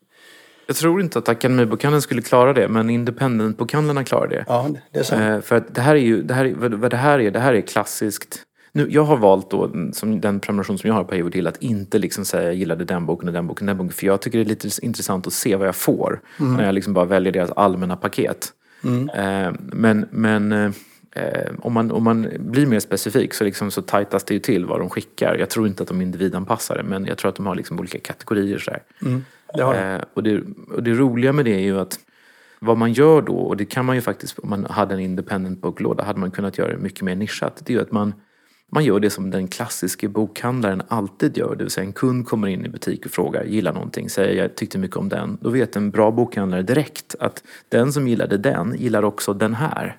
[0.66, 4.44] Jag tror inte att Akademibokhandeln skulle klara det, men Independent-bokhandlarna klarar det.
[4.48, 5.20] Ja, det är sant.
[5.22, 7.38] Eh, för att det här är ju, det här, är- vad, det här är, det
[7.40, 8.42] här är klassiskt.
[8.72, 11.56] Nu, jag har valt då, som den prenumeration som jag har på Hayward Hill, att
[11.62, 13.92] inte liksom säga jag gillade den boken och den boken och den boken.
[13.92, 16.20] För jag tycker det är lite intressant att se vad jag får.
[16.38, 18.48] När jag liksom bara väljer deras allmänna paket.
[19.14, 20.70] Eh, men men eh,
[21.58, 24.80] om, man, om man blir mer specifik så, liksom så tajtas det ju till vad
[24.80, 25.36] de skickar.
[25.38, 27.98] Jag tror inte att de är individanpassade, men jag tror att de har liksom olika
[27.98, 28.58] kategorier.
[28.58, 28.82] Så här.
[29.54, 29.94] Det har.
[29.94, 30.42] Eh, och, det,
[30.74, 31.98] och det roliga med det är ju att
[32.58, 35.60] vad man gör då, och det kan man ju faktiskt, om man hade en independent
[35.60, 37.62] boklåda hade man kunnat göra det mycket mer nischat.
[37.64, 38.14] Det är ju att man,
[38.72, 41.54] man gör det som den klassiska bokhandlaren alltid gör.
[41.56, 44.54] Det vill säga en kund kommer in i butik och frågar, gillar någonting, säger jag
[44.54, 45.38] tyckte mycket om den.
[45.40, 49.96] Då vet en bra bokhandlare direkt att den som gillade den gillar också den här.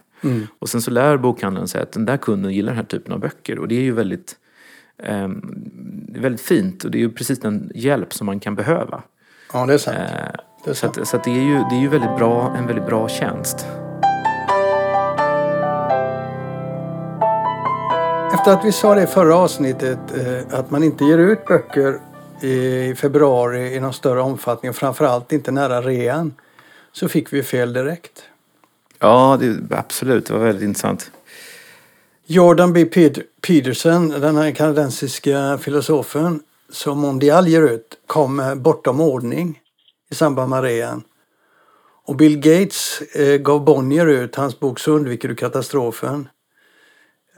[0.60, 3.20] Och sen så lär bokhandlaren sig att den där kunden gillar den här typen av
[3.20, 3.60] böcker.
[3.60, 4.36] Och det är ju väldigt,
[4.98, 9.04] är väldigt fint och det är ju precis den hjälp som man kan behöva.
[9.54, 9.98] Ja, det är sant.
[9.98, 10.98] Eh, Det är så sant.
[10.98, 13.66] att, så att det är ju, det är ju väldigt bra, en väldigt bra tjänst.
[18.34, 22.00] Efter att vi sa det i förra avsnittet eh, att man inte ger ut böcker
[22.42, 26.34] i februari i någon större omfattning och framförallt inte nära rean
[26.92, 28.24] så fick vi fel direkt.
[29.00, 30.26] Ja, det, absolut.
[30.26, 31.12] Det var väldigt intressant.
[32.26, 32.86] Jordan B.
[32.86, 39.62] Pet- Peterson, den här kanadensiska filosofen som Mondial ger ut, kom Bortom ordning
[40.12, 41.04] i samband med rean.
[42.06, 46.28] Och Bill Gates eh, gav Bonnier ut hans bok Så undviker du katastrofen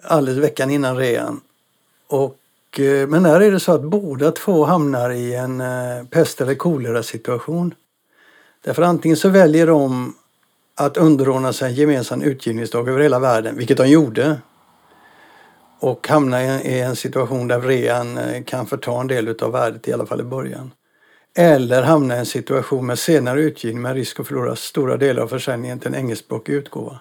[0.03, 1.41] alldeles veckan innan rean.
[2.07, 6.41] Och, eh, men där är det så att båda två hamnar i en eh, pest
[6.41, 7.73] eller kolera situation.
[8.63, 10.15] Därför antingen så väljer de
[10.75, 14.41] att underordna sig en gemensam utgivningsdag över hela världen, vilket de gjorde.
[15.79, 19.93] Och hamna i en, situation där rean eh, kan förta en del av värdet, i
[19.93, 20.71] alla fall i början.
[21.35, 25.27] Eller hamna i en situation med senare utgivning med risk att förlora stora delar av
[25.27, 26.99] försäljningen till en engelskspråkig utgåva.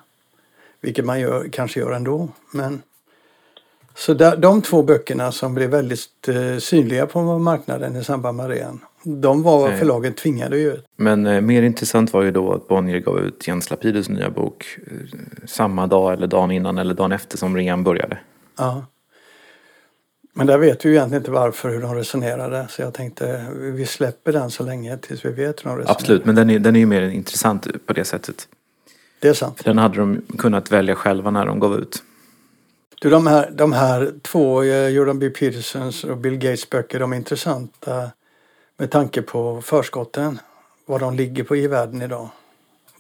[0.81, 2.29] Vilket man gör, kanske gör ändå.
[2.51, 2.83] Men...
[3.95, 8.49] Så där, de två böckerna som blev väldigt eh, synliga på marknaden i samband med
[8.49, 9.79] rean, de var Eh.
[9.79, 10.85] förlagen tvingade att ge ut.
[10.97, 14.79] Men eh, mer intressant var ju då att Bonnier gav ut Jens Lapidus nya bok
[14.87, 14.93] eh,
[15.47, 18.19] samma dag eller dagen innan eller dagen efter som rean började.
[18.57, 18.87] Ja.
[20.33, 22.67] Men där vet vi ju egentligen inte varför, hur de resonerade.
[22.71, 25.91] Så jag tänkte vi släpper den så länge tills vi vet hur de resonerar.
[25.91, 28.49] Absolut, men den är, den är ju mer intressant på det sättet.
[29.21, 29.65] Det är sant.
[29.65, 32.03] Den hade de kunnat välja själva när de gav ut.
[33.01, 35.31] Du, de, här, de här två, eh, Jordan B.
[35.31, 38.11] Petersons och Bill Gates böcker, de är intressanta
[38.77, 40.39] med tanke på förskotten.
[40.87, 42.29] Vad de ligger på i världen idag.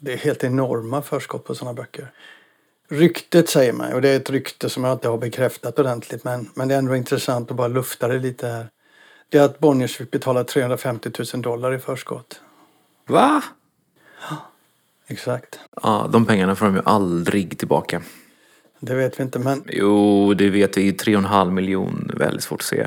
[0.01, 2.11] Det är helt enorma förskott på sådana böcker.
[2.89, 6.51] Ryktet säger man, och det är ett rykte som jag inte har bekräftat ordentligt men,
[6.55, 8.69] men det är ändå intressant att bara lufta det lite här.
[9.29, 12.41] Det är att Bonniers fick betala 350 000 dollar i förskott.
[13.07, 13.43] Va?
[15.07, 15.59] Exakt.
[15.83, 18.03] Ja, de pengarna får de ju aldrig tillbaka.
[18.81, 20.93] Det vet vi inte men Jo, det vet vi.
[20.93, 22.11] 3,5 miljon.
[22.15, 22.87] Väldigt svårt att se.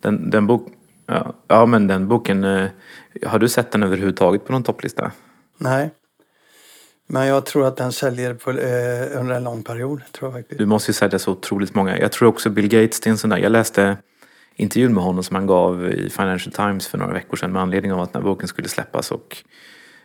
[0.00, 0.68] Den, den bok...
[1.06, 2.44] Ja, ja, men den boken...
[2.44, 2.68] eh,
[3.26, 5.12] Har du sett den överhuvudtaget på någon topplista?
[5.58, 5.90] nej.
[7.10, 10.02] Men jag tror att den säljer på, eh, under en lång period.
[10.12, 10.58] Tror jag faktiskt.
[10.58, 11.98] Du måste ju sälja så otroligt många.
[11.98, 13.38] Jag tror också Bill Gates, det är en sån där.
[13.38, 13.96] Jag läste
[14.56, 17.92] intervjun med honom som han gav i Financial Times för några veckor sedan med anledning
[17.92, 19.10] av att den här boken skulle släppas.
[19.10, 19.36] Och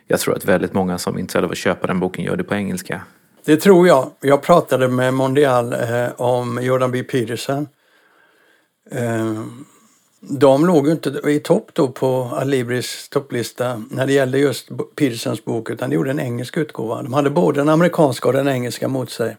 [0.06, 2.44] jag tror att väldigt många som är intresserade av att köpa den boken gör det
[2.44, 3.02] på engelska.
[3.44, 4.10] Det tror jag.
[4.20, 7.02] Jag pratade med Mondial eh, om Jordan B.
[7.02, 7.68] Peterson.
[8.90, 9.42] Eh,
[10.28, 15.44] de låg ju inte i topp då på Alibris topplista när det gällde just Petersons
[15.44, 17.02] bok utan de gjorde en engelsk utgåva.
[17.02, 19.36] De hade både den amerikanska och den engelska mot sig.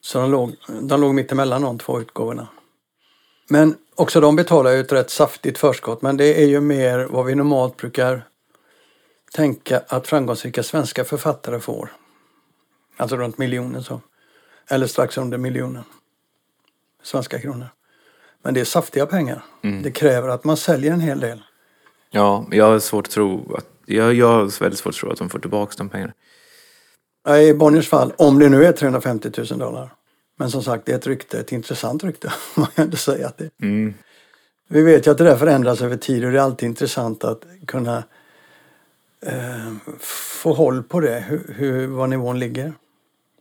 [0.00, 2.48] Så de låg, de låg mitt emellan de två utgåvorna.
[3.48, 7.26] Men också de betalar ju ett rätt saftigt förskott men det är ju mer vad
[7.26, 8.24] vi normalt brukar
[9.32, 11.92] tänka att framgångsrika svenska författare får.
[12.96, 14.00] Alltså runt miljonen så.
[14.70, 15.84] Eller strax under miljonen.
[17.02, 17.68] Svenska kronor.
[18.42, 19.44] Men det är saftiga pengar.
[19.82, 21.42] Det kräver att man säljer en hel del.
[22.10, 23.66] Ja, jag har svårt att tro att...
[23.86, 26.12] Jag, jag har väldigt svårt att tro att de får tillbaka de pengarna.
[27.38, 29.94] I Bonniers fall, om det nu är 350 000 dollar.
[30.36, 32.32] Men som sagt, det är ett rykte, ett intressant rykte.
[32.54, 33.94] Man kan inte säga att det Mm.
[34.68, 37.44] Vi vet ju att det där förändras över tid och det är alltid intressant att
[37.66, 38.02] kunna
[39.26, 39.72] eh,
[40.42, 42.72] få håll på det, hur, hur, var nivån ligger.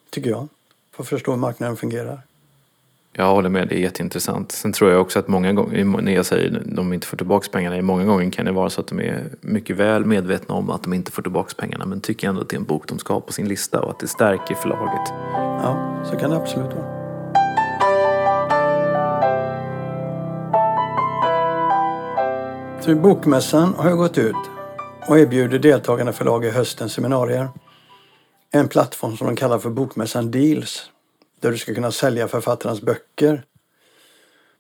[0.10, 0.48] Tycker jag.
[0.96, 2.22] För att förstå hur marknaden fungerar.
[3.14, 4.52] Jag håller med, det är jätteintressant.
[4.52, 7.48] Sen tror jag också att många gånger, när jag säger att de inte får tillbaka
[7.52, 10.84] pengarna, många gånger kan det vara så att de är mycket väl medvetna om att
[10.84, 13.14] de inte får tillbaka pengarna men tycker ändå att det är en bok de ska
[13.14, 15.14] ha på sin lista och att det stärker förlaget.
[15.34, 17.02] Ja, så kan det absolut vara.
[22.82, 24.36] Så bokmässan har jag gått ut
[25.08, 27.50] och erbjuder deltagande förlag i höstens seminarier
[28.52, 30.90] en plattform som de kallar för Bokmässan Deals
[31.42, 33.44] där du ska kunna sälja författarnas böcker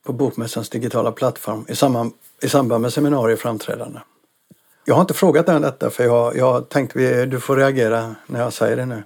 [0.03, 4.01] på Bokmässans digitala plattform i samband, i samband med seminarier och framträdanden.
[4.85, 8.39] Jag har inte frågat dig om detta för jag, jag tänkte du får reagera när
[8.39, 9.03] jag säger det nu.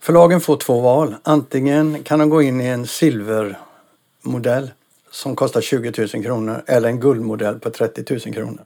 [0.00, 1.14] Förlagen får två val.
[1.22, 4.70] Antingen kan de gå in i en silvermodell
[5.10, 8.64] som kostar 20 000 kronor eller en guldmodell på 30 000 kronor.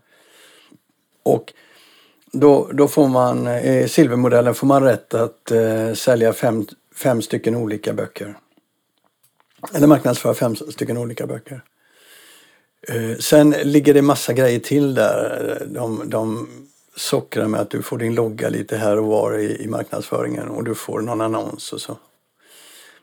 [1.22, 1.52] Och
[2.32, 6.66] då, då får man, i silvermodellen får man rätt att eh, sälja fem,
[6.98, 8.38] fem stycken olika böcker.
[9.74, 11.62] Eller marknadsför fem stycken olika böcker.
[12.88, 15.62] Eh, sen ligger det massa grejer till där.
[15.70, 16.48] De, de
[16.96, 20.64] sockrar med att du får din logga lite här och var i, i marknadsföringen och
[20.64, 21.96] du får någon annons och så.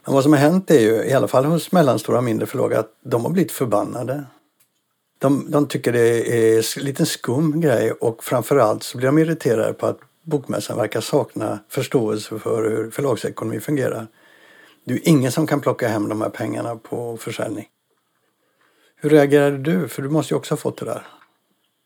[0.05, 2.73] Men vad som har hänt är ju, i alla fall hos mellanstora och mindre förlag,
[2.73, 4.23] att de har blivit förbannade.
[5.19, 9.73] De, de tycker det är en liten skum grej och framförallt så blir de irriterade
[9.73, 14.07] på att bokmässan verkar sakna förståelse för hur förlagsekonomi fungerar.
[14.85, 17.67] Det är ingen som kan plocka hem de här pengarna på försäljning.
[18.95, 19.87] Hur reagerade du?
[19.87, 21.07] För du måste ju också ha fått det där.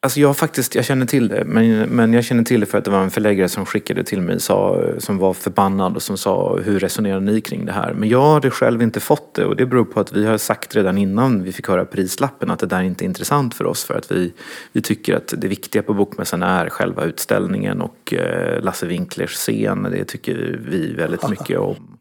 [0.01, 1.43] Alltså jag faktiskt, jag känner till det.
[1.45, 4.21] Men, men jag känner till det för att det var en förläggare som skickade till
[4.21, 7.93] mig sa, som var förbannad och som sa hur resonerar ni kring det här?
[7.93, 10.75] Men jag hade själv inte fått det och det beror på att vi har sagt
[10.75, 13.93] redan innan vi fick höra prislappen att det där inte är intressant för oss för
[13.93, 14.33] att vi,
[14.71, 19.87] vi tycker att det viktiga på Bokmässan är själva utställningen och eh, Lasse Winklers scen.
[19.91, 21.99] Det tycker vi väldigt mycket om.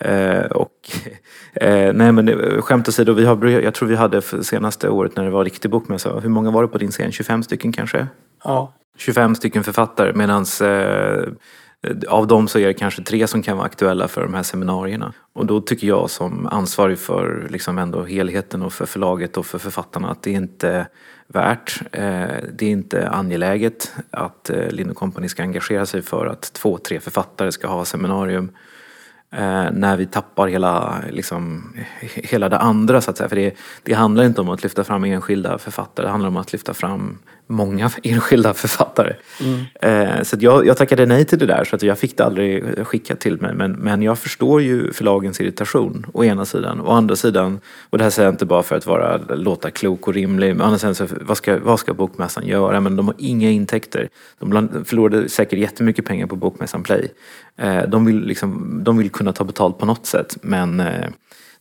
[0.00, 0.90] Eh, och,
[1.54, 2.28] eh, nej men
[2.62, 5.70] skämt åsido, vi har, jag tror vi hade för senaste året när det var riktig
[5.70, 7.12] bokmässa, hur många var det på din scen?
[7.12, 8.06] 25 stycken kanske?
[8.44, 8.72] Ja.
[8.96, 11.32] 25 stycken författare medan eh,
[12.08, 15.12] av dem så är det kanske tre som kan vara aktuella för de här seminarierna.
[15.32, 19.58] Och då tycker jag som ansvarig för liksom ändå helheten och för förlaget och för
[19.58, 20.86] författarna att det är inte
[21.26, 26.52] värt, eh, det är inte angeläget att eh, Lind Company ska engagera sig för att
[26.52, 28.54] två, tre författare ska ha seminarium eh,
[29.38, 31.72] Eh, när vi tappar hela, liksom,
[32.14, 33.28] hela det andra så att säga.
[33.28, 36.52] För det, det handlar inte om att lyfta fram enskilda författare, det handlar om att
[36.52, 39.14] lyfta fram många enskilda författare.
[39.40, 40.16] Mm.
[40.16, 42.64] Eh, så jag, jag tackade nej till det där så att jag fick det aldrig
[42.86, 43.54] skickat till mig.
[43.54, 46.80] Men, men jag förstår ju förlagens irritation å ena sidan.
[46.80, 50.08] Å andra sidan, och det här säger jag inte bara för att vara, låta klok
[50.08, 50.48] och rimlig.
[50.56, 52.80] Men å andra sidan, så, vad, ska, vad ska Bokmässan göra?
[52.80, 54.08] Men de har inga intäkter.
[54.38, 57.12] De förlorade säkert jättemycket pengar på Bokmässan Play.
[57.56, 60.36] Eh, de, vill liksom, de vill kunna ta betalt på något sätt.
[60.42, 61.06] Men eh,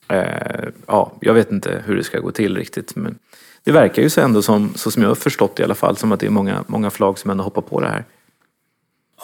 [0.10, 2.96] eh ja, jag vet inte hur det ska gå till riktigt.
[2.96, 3.17] Men,
[3.65, 6.12] det verkar ju så ändå som, så som jag har förstått i alla fall, som
[6.12, 8.06] att det är många, många förlag som ändå hoppar på det här.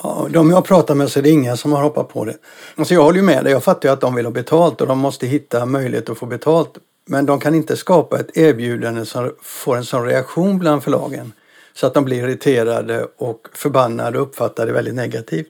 [0.03, 2.37] Ja, de jag har pratat med så är det inga som har hoppat på det.
[2.75, 4.87] Alltså jag håller ju med dig, jag fattar ju att de vill ha betalt och
[4.87, 6.77] de måste hitta möjlighet att få betalt.
[7.05, 11.33] Men de kan inte skapa ett erbjudande som får en sån reaktion bland förlagen
[11.73, 15.47] så att de blir irriterade och förbannade och uppfattar det väldigt negativt.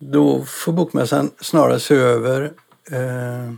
[0.00, 2.52] Då får Bokmässan snarare se över
[2.90, 3.52] eh,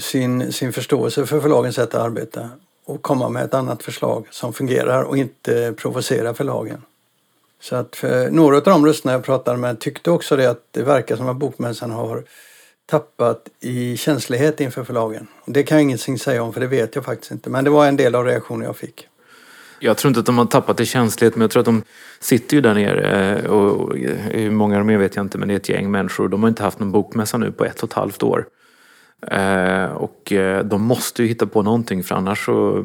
[0.00, 2.50] sin, sin förståelse för förlagens sätt att arbeta
[2.88, 6.82] och komma med ett annat förslag som fungerar och inte provocera förlagen.
[7.60, 10.82] Så att för några av de rösterna jag pratade med tyckte också det att det
[10.82, 12.24] verkar som att Bokmässan har
[12.86, 15.26] tappat i känslighet inför förlagen.
[15.46, 17.50] Det kan jag ingenting säga om för det vet jag faktiskt inte.
[17.50, 19.08] Men det var en del av reaktionen jag fick.
[19.80, 21.82] Jag tror inte att de har tappat i känslighet men jag tror att de
[22.20, 25.54] sitter ju där nere eh, och hur många de är vet jag inte men det
[25.54, 26.28] är ett gäng människor.
[26.28, 28.46] De har inte haft någon bokmässa nu på ett och ett halvt år.
[29.26, 32.84] Eh, och eh, de måste ju hitta på någonting för annars så,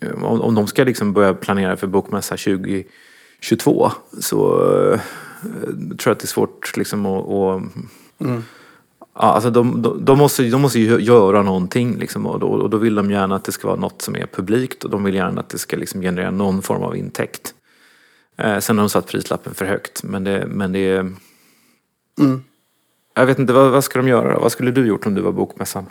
[0.00, 4.58] eh, om, de ska liksom börja planera för bokmässa 2022 så
[5.98, 7.62] tror jag att det är svårt liksom att, att
[8.20, 8.42] mm.
[9.14, 12.70] Ja, alltså de, de, de, måste, de måste ju göra någonting liksom, och, då, och
[12.70, 15.14] då vill de gärna att det ska vara något som är publikt och de vill
[15.14, 17.54] gärna att det ska liksom generera någon form av intäkt.
[18.36, 20.96] Eh, sen har de satt prislappen för högt men det, men det.
[22.18, 22.44] Mm.
[23.20, 24.40] Jag vet inte, vad, vad ska de göra då?
[24.40, 25.86] Vad skulle du gjort om du var bokmässan?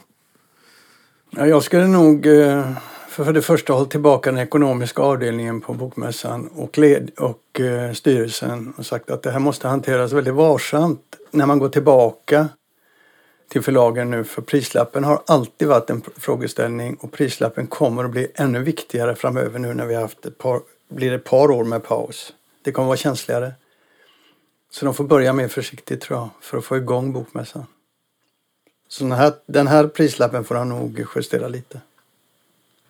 [1.30, 2.72] Ja, jag skulle nog eh,
[3.08, 8.74] för det första hålla tillbaka den ekonomiska avdelningen på bokmässan och, led, och eh, styrelsen
[8.78, 12.48] och sagt att det här måste hanteras väldigt varsamt när man går tillbaka
[13.50, 18.28] till förlagen nu för prislappen har alltid varit en frågeställning och prislappen kommer att bli
[18.36, 21.84] ännu viktigare framöver nu när vi har haft ett par, blir ett par år med
[21.84, 22.34] paus.
[22.64, 23.54] Det kommer att vara känsligare.
[24.72, 27.66] Så de får börja mer försiktigt tror jag för att få igång bokmässan.
[28.88, 31.82] Så den här, den här prislappen får han nog justera lite.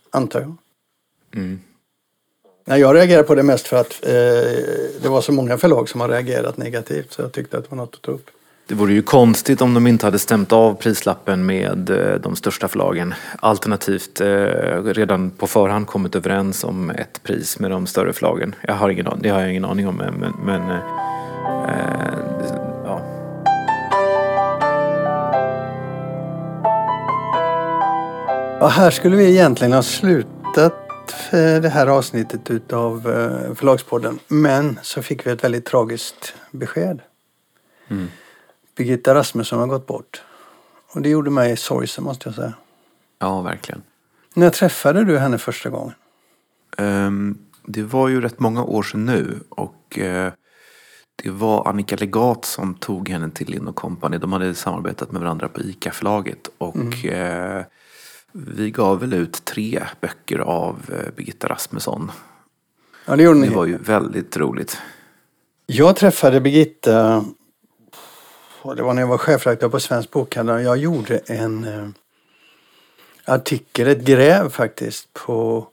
[0.10, 0.56] Antar jag.
[1.36, 1.60] Mm.
[2.66, 4.12] Nej, jag reagerar på det mest för att eh,
[5.02, 7.78] det var så många förlag som har reagerat negativt så jag tyckte att det var
[7.78, 8.30] något att ta upp.
[8.68, 12.68] Det vore ju konstigt om de inte hade stämt av prislappen med eh, de största
[12.68, 13.14] förlagen.
[13.40, 14.28] Alternativt eh,
[14.84, 18.56] redan på förhand kommit överens om ett pris med de större förlagen.
[18.62, 20.80] Jag har ingen, det har jag ingen aning om men, men eh,
[22.86, 23.02] ja.
[28.60, 30.74] Ja, här skulle vi egentligen ha slutat
[31.32, 34.20] det här avsnittet utav eh, Förlagspodden.
[34.28, 37.02] Men så fick vi ett väldigt tragiskt besked.
[37.88, 38.08] Mm.
[38.78, 40.22] Birgitta Rasmusson har gått bort.
[40.94, 42.54] Och det gjorde mig sorgsen måste jag säga.
[43.20, 43.82] ja, verkligen.
[44.34, 45.94] När träffade du henne första gången?
[46.78, 50.34] Ehm, det var ju rätt många år sedan nu och eh,
[51.24, 54.18] det var Annika Legat som tog henne till Lind Company.
[54.18, 57.64] De hade samarbetat med varandra på ICA-förlaget och eh,
[58.32, 62.12] vi gav väl ut tre böcker av eh, Birgitta Rasmusson.
[63.06, 63.56] Ja, det gjorde Det ni.
[63.56, 64.78] var ju väldigt roligt.
[65.66, 67.26] Jag träffade Birgitta,
[68.76, 70.64] det var när jag var chefredaktör på Svensk Bokhandel.
[70.64, 71.88] Jag gjorde en eh,
[73.26, 75.68] artikel, ett gräv faktiskt, på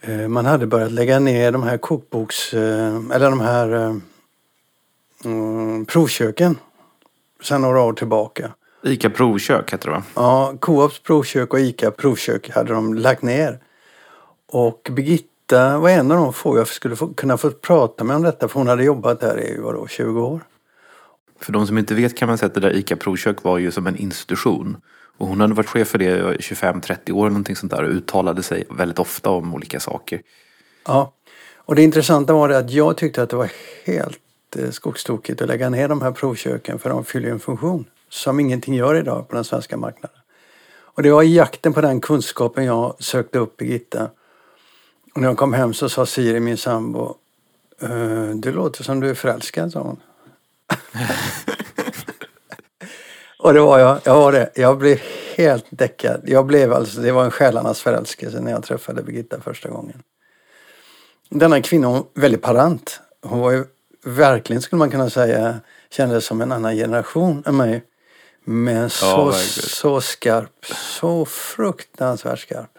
[0.00, 3.96] eh, man hade börjat lägga ner de här kokboks, eh, eller de här eh,
[5.26, 6.58] mm, provköken
[7.42, 8.52] sedan några år tillbaka.
[8.84, 10.02] ICA Provkök hette det va?
[10.14, 13.58] Ja, Coops provkök och ICA provkök hade de lagt ner.
[14.46, 18.22] Och Birgitta var en av de få jag skulle få, kunna få prata med om
[18.22, 20.40] detta för hon hade jobbat där i vadå, 20 år.
[21.40, 23.70] För de som inte vet kan man säga att det där ICA Provkök var ju
[23.70, 24.76] som en institution.
[25.18, 27.90] Och hon hade varit chef för det i 25-30 år eller någonting sånt där och
[27.90, 30.20] uttalade sig väldigt ofta om olika saker.
[30.86, 31.12] Ja.
[31.56, 33.50] Och det intressanta var det att jag tyckte att det var
[33.84, 34.18] helt
[34.70, 38.74] skogstokigt att lägga ner de här provköken för de fyller ju en funktion som ingenting
[38.74, 40.16] gör idag på den svenska marknaden.
[40.96, 44.10] Och det var i jakten på den kunskapen jag sökte upp Birgitta.
[45.14, 47.14] Och när jag kom hem så sa Siri, min sambo,
[47.80, 50.00] "Eh, du låter som du är förälskad, sa hon.
[53.38, 54.50] och det var jag, jag var det.
[54.54, 55.00] Jag blev
[55.36, 56.20] helt däckad.
[56.24, 60.02] Jag blev alltså, det var en själarnas förälskelse när jag träffade Birgitta första gången.
[61.30, 63.00] Denna kvinna hon var väldigt parant.
[63.22, 63.64] Hon var ju
[64.06, 67.84] verkligen, skulle man kunna säga, kändes som en annan generation än mig.
[68.44, 69.68] Men så, verkligen.
[69.68, 70.66] så skarp.
[70.74, 72.70] Så fruktansvärt skarp.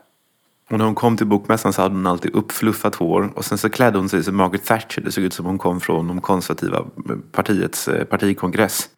[0.69, 3.31] Och när hon kom till bokmässan så hade hon alltid uppfluffat hår.
[3.35, 5.01] Och sen så klädde hon sig som Margaret Thatcher.
[5.01, 6.85] Det såg ut som hon kom från de konservativa
[7.31, 8.89] partiets eh, partikongress.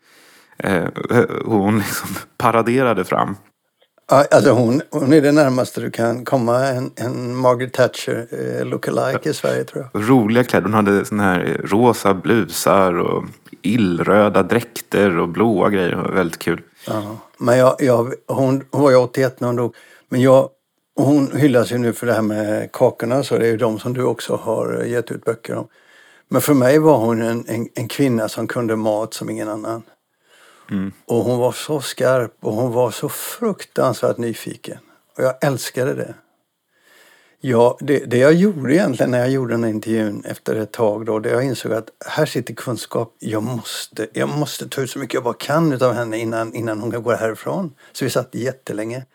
[0.57, 0.88] Eh,
[1.45, 3.36] hon liksom paraderade fram.
[4.12, 9.30] Alltså hon, hon är det närmaste du kan komma en, en Margaret Thatcher eh, lookalike
[9.30, 10.10] i Sverige tror jag.
[10.10, 10.64] Roliga kläder.
[10.64, 13.24] Hon hade såna här eh, rosa blusar och
[13.62, 15.89] illröda dräkter och blåa grejer.
[15.89, 16.62] Det var väldigt kul.
[16.88, 17.18] Ja.
[17.38, 19.76] Men jag, jag, hon, hon var ju 81 när hon dog.
[20.10, 20.49] Men jag,
[20.95, 23.93] hon hyllas ju nu för det här med kakorna så det är ju de som
[23.93, 25.68] du också har gett ut böcker om.
[26.30, 29.84] Men för mig var hon en, en, en kvinna som kunde mat som ingen annan.
[30.72, 30.91] Mm.
[31.05, 34.78] Och hon var så skarp och hon var så fruktansvärt nyfiken.
[35.17, 36.13] Och jag älskade det.
[37.41, 41.05] Ja, det, det jag gjorde egentligen när jag gjorde den här intervjun efter ett tag
[41.05, 43.15] då, det jag insåg att här sitter kunskap.
[43.20, 46.80] Jag måste, jag måste ta ut så mycket jag bara kan utav henne innan, innan
[46.80, 47.74] hon kan gå härifrån.
[47.91, 49.05] Så vi satt jättelänge.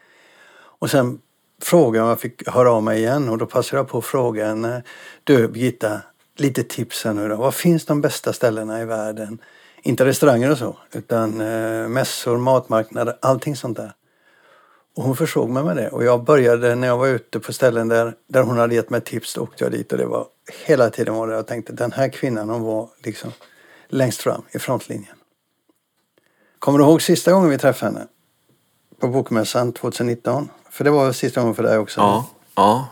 [0.78, 1.18] Och sen
[1.62, 4.04] frågade jag om jag fick höra av mig igen och då passade jag på att
[4.04, 4.82] fråga henne.
[5.24, 6.00] Du Birgitta,
[6.36, 7.36] lite tips här nu då.
[7.36, 9.38] Var finns de bästa ställena i världen?
[9.86, 13.92] Inte restauranger och så, utan eh, mässor, matmarknader, allting sånt där.
[14.96, 15.88] Och hon försåg mig med det.
[15.88, 19.00] Och jag började när jag var ute på ställen där, där hon hade gett mig
[19.00, 20.26] tips, då åkte jag dit och det var
[20.66, 23.32] hela tiden var det jag tänkte den här kvinnan hon var liksom
[23.88, 25.16] längst fram i frontlinjen.
[26.58, 28.06] Kommer du ihåg sista gången vi träffade henne?
[29.00, 30.48] På Bokmässan 2019?
[30.70, 32.00] För det var sista gången för dig också.
[32.00, 32.88] Ja, ja.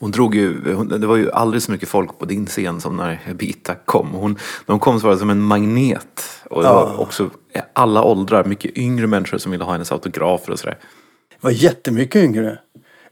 [0.00, 2.96] Hon drog ju, hon- det var ju aldrig så mycket folk på din scen som
[2.96, 4.10] när Birgitta kom.
[4.10, 6.22] Hon, de kom så som en magnet.
[6.50, 6.74] Och det Ja.
[6.74, 7.30] var också
[7.72, 10.78] alla åldrar, mycket yngre människor som ville ha hennes autografer och sådär.
[11.30, 12.58] Det var jättemycket yngre.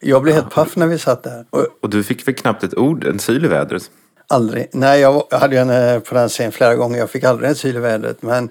[0.01, 1.47] Jag blev helt paff när vi satt där.
[1.51, 3.91] Och Och du fick väl knappt ett ord, en syl i vädret.
[4.28, 4.68] aldrig.
[4.72, 6.99] Nej, jag jag hade ju henne på den scenen flera gånger.
[6.99, 8.22] Jag fick aldrig en syl i vädret.
[8.22, 8.51] Men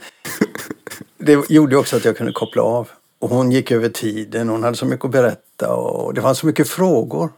[1.17, 2.89] det gjorde också att jag kunde koppla av.
[3.19, 4.49] Och hon gick över tiden.
[4.49, 7.29] Hon hade så mycket att berätta och det fanns så mycket frågor.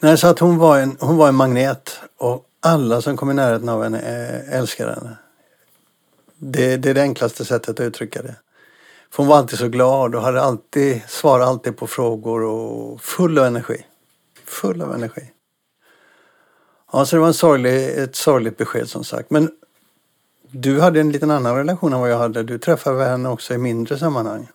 [0.00, 2.00] Nej, så att hon var en, hon var en magnet.
[2.18, 5.16] Och alla som kom i närheten av henne eh, älskade henne.
[6.36, 8.36] Det, det är det enklaste sättet att uttrycka det.
[9.10, 13.38] För hon var alltid så glad och hade alltid, svarade alltid på frågor och full
[13.38, 13.86] av energi.
[14.44, 15.32] Full av energi.
[16.92, 19.30] Ja, så det var en sorglig, ett sorgligt besked som sagt.
[19.30, 19.50] Men
[20.50, 22.42] du hade en liten annan relation än vad jag hade.
[22.42, 24.48] Du träffade henne också i mindre sammanhang.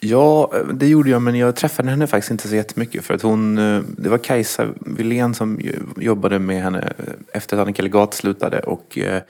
[0.00, 3.58] Ja, det gjorde jag men jag träffade henne faktiskt inte så jättemycket för att hon,
[3.58, 5.60] eh, det var Kajsa Wilén som
[5.96, 9.22] jobbade med henne eh, efter att Annika Legat slutade och eh,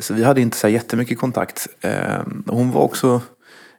[0.00, 1.68] Så vi hade inte så jättemycket kontakt.
[2.46, 3.20] Hon var också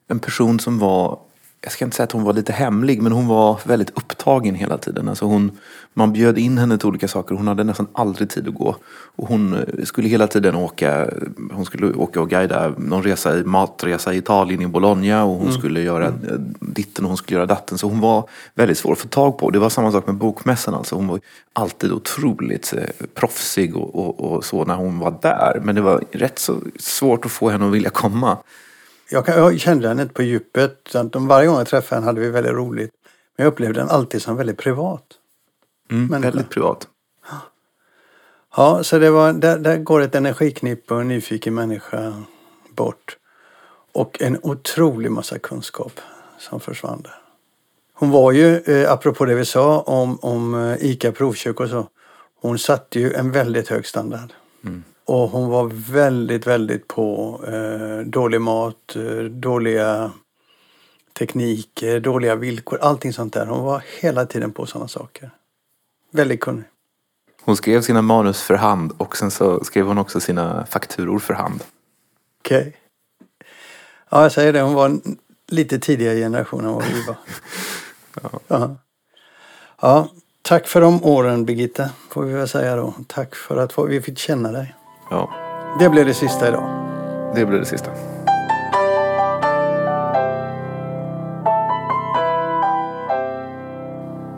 [0.07, 1.19] en person som var
[1.61, 4.77] jag ska inte säga att hon var lite hemlig, men hon var väldigt upptagen hela
[4.77, 5.09] tiden.
[5.09, 5.51] Alltså hon,
[5.93, 7.35] man bjöd in henne till olika saker.
[7.35, 8.75] Hon hade nästan aldrig tid att gå.
[9.15, 11.09] Och hon eh, skulle hela tiden åka,
[11.51, 15.23] hon skulle åka och guida någon resa, matresa i Italien, i Bologna.
[15.23, 15.53] Och hon mm.
[15.53, 16.55] skulle göra mm.
[16.59, 17.77] ditten och hon skulle göra datten.
[17.77, 19.49] Så hon var väldigt svår att få tag på.
[19.49, 20.73] Det var samma sak med bokmässan.
[20.73, 20.95] Alltså.
[20.95, 21.19] Hon var
[21.53, 25.61] alltid otroligt eh, proffsig och, och, och så när hon var där.
[25.63, 28.37] Men det var rätt så svårt att få henne att vilja komma
[29.09, 30.87] jag, jag kände henne inte på djupet.
[30.89, 32.91] Så varje gång jag träffade henne hade vi väldigt roligt.
[33.37, 35.03] Men jag upplevde den alltid som väldigt privat.
[35.91, 36.87] Mm, väldigt privat.
[38.55, 42.23] Ja, så det var, där, där går ett energiknippe och en nyfiken människa
[42.75, 43.17] bort.
[43.91, 45.99] Och en otrolig massa kunskap
[46.39, 47.15] som försvann där.
[47.93, 51.87] Hon var ju, eh, apropå det vi sa om, om eh, ICA provkök och så,
[52.41, 54.33] hon satte ju en väldigt hög standard.
[54.63, 54.83] Mm.
[55.09, 60.11] Och hon var väldigt, väldigt på eh, dålig mat, eh, dåliga
[61.13, 63.45] tekniker, dåliga villkor, allting sånt där.
[63.45, 65.31] Hon var hela tiden på sådana saker.
[66.11, 66.63] Väldigt kunnig.
[67.41, 71.33] Hon skrev sina manus för hand och sen så skrev hon också sina fakturor för
[71.33, 71.63] hand.
[72.39, 72.59] Okej.
[72.59, 72.71] Okay.
[74.09, 74.61] Ja, jag säger det.
[74.61, 74.99] Hon var
[75.47, 77.15] lite tidigare generation än vad vi var.
[78.21, 78.39] ja.
[78.47, 78.75] ja.
[79.81, 80.07] ja.
[80.41, 82.93] Tack för de åren Birgitta, får vi väl säga då.
[83.07, 84.75] Tack för att vi fick känna dig.
[85.09, 85.29] Ja.
[85.79, 86.69] Det blev det sista idag.
[87.35, 87.91] Det blev det sista.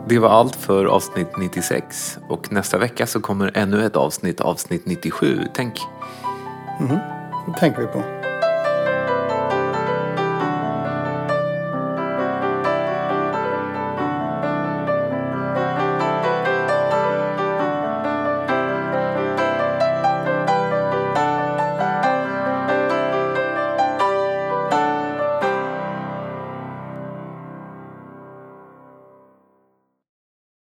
[0.08, 4.86] Det var allt för avsnitt 96 och nästa vecka så kommer ännu ett avsnitt, avsnitt
[4.86, 5.40] 97.
[5.54, 5.80] Tänk.
[6.80, 6.98] Mm,
[7.46, 8.02] det tänker vi på.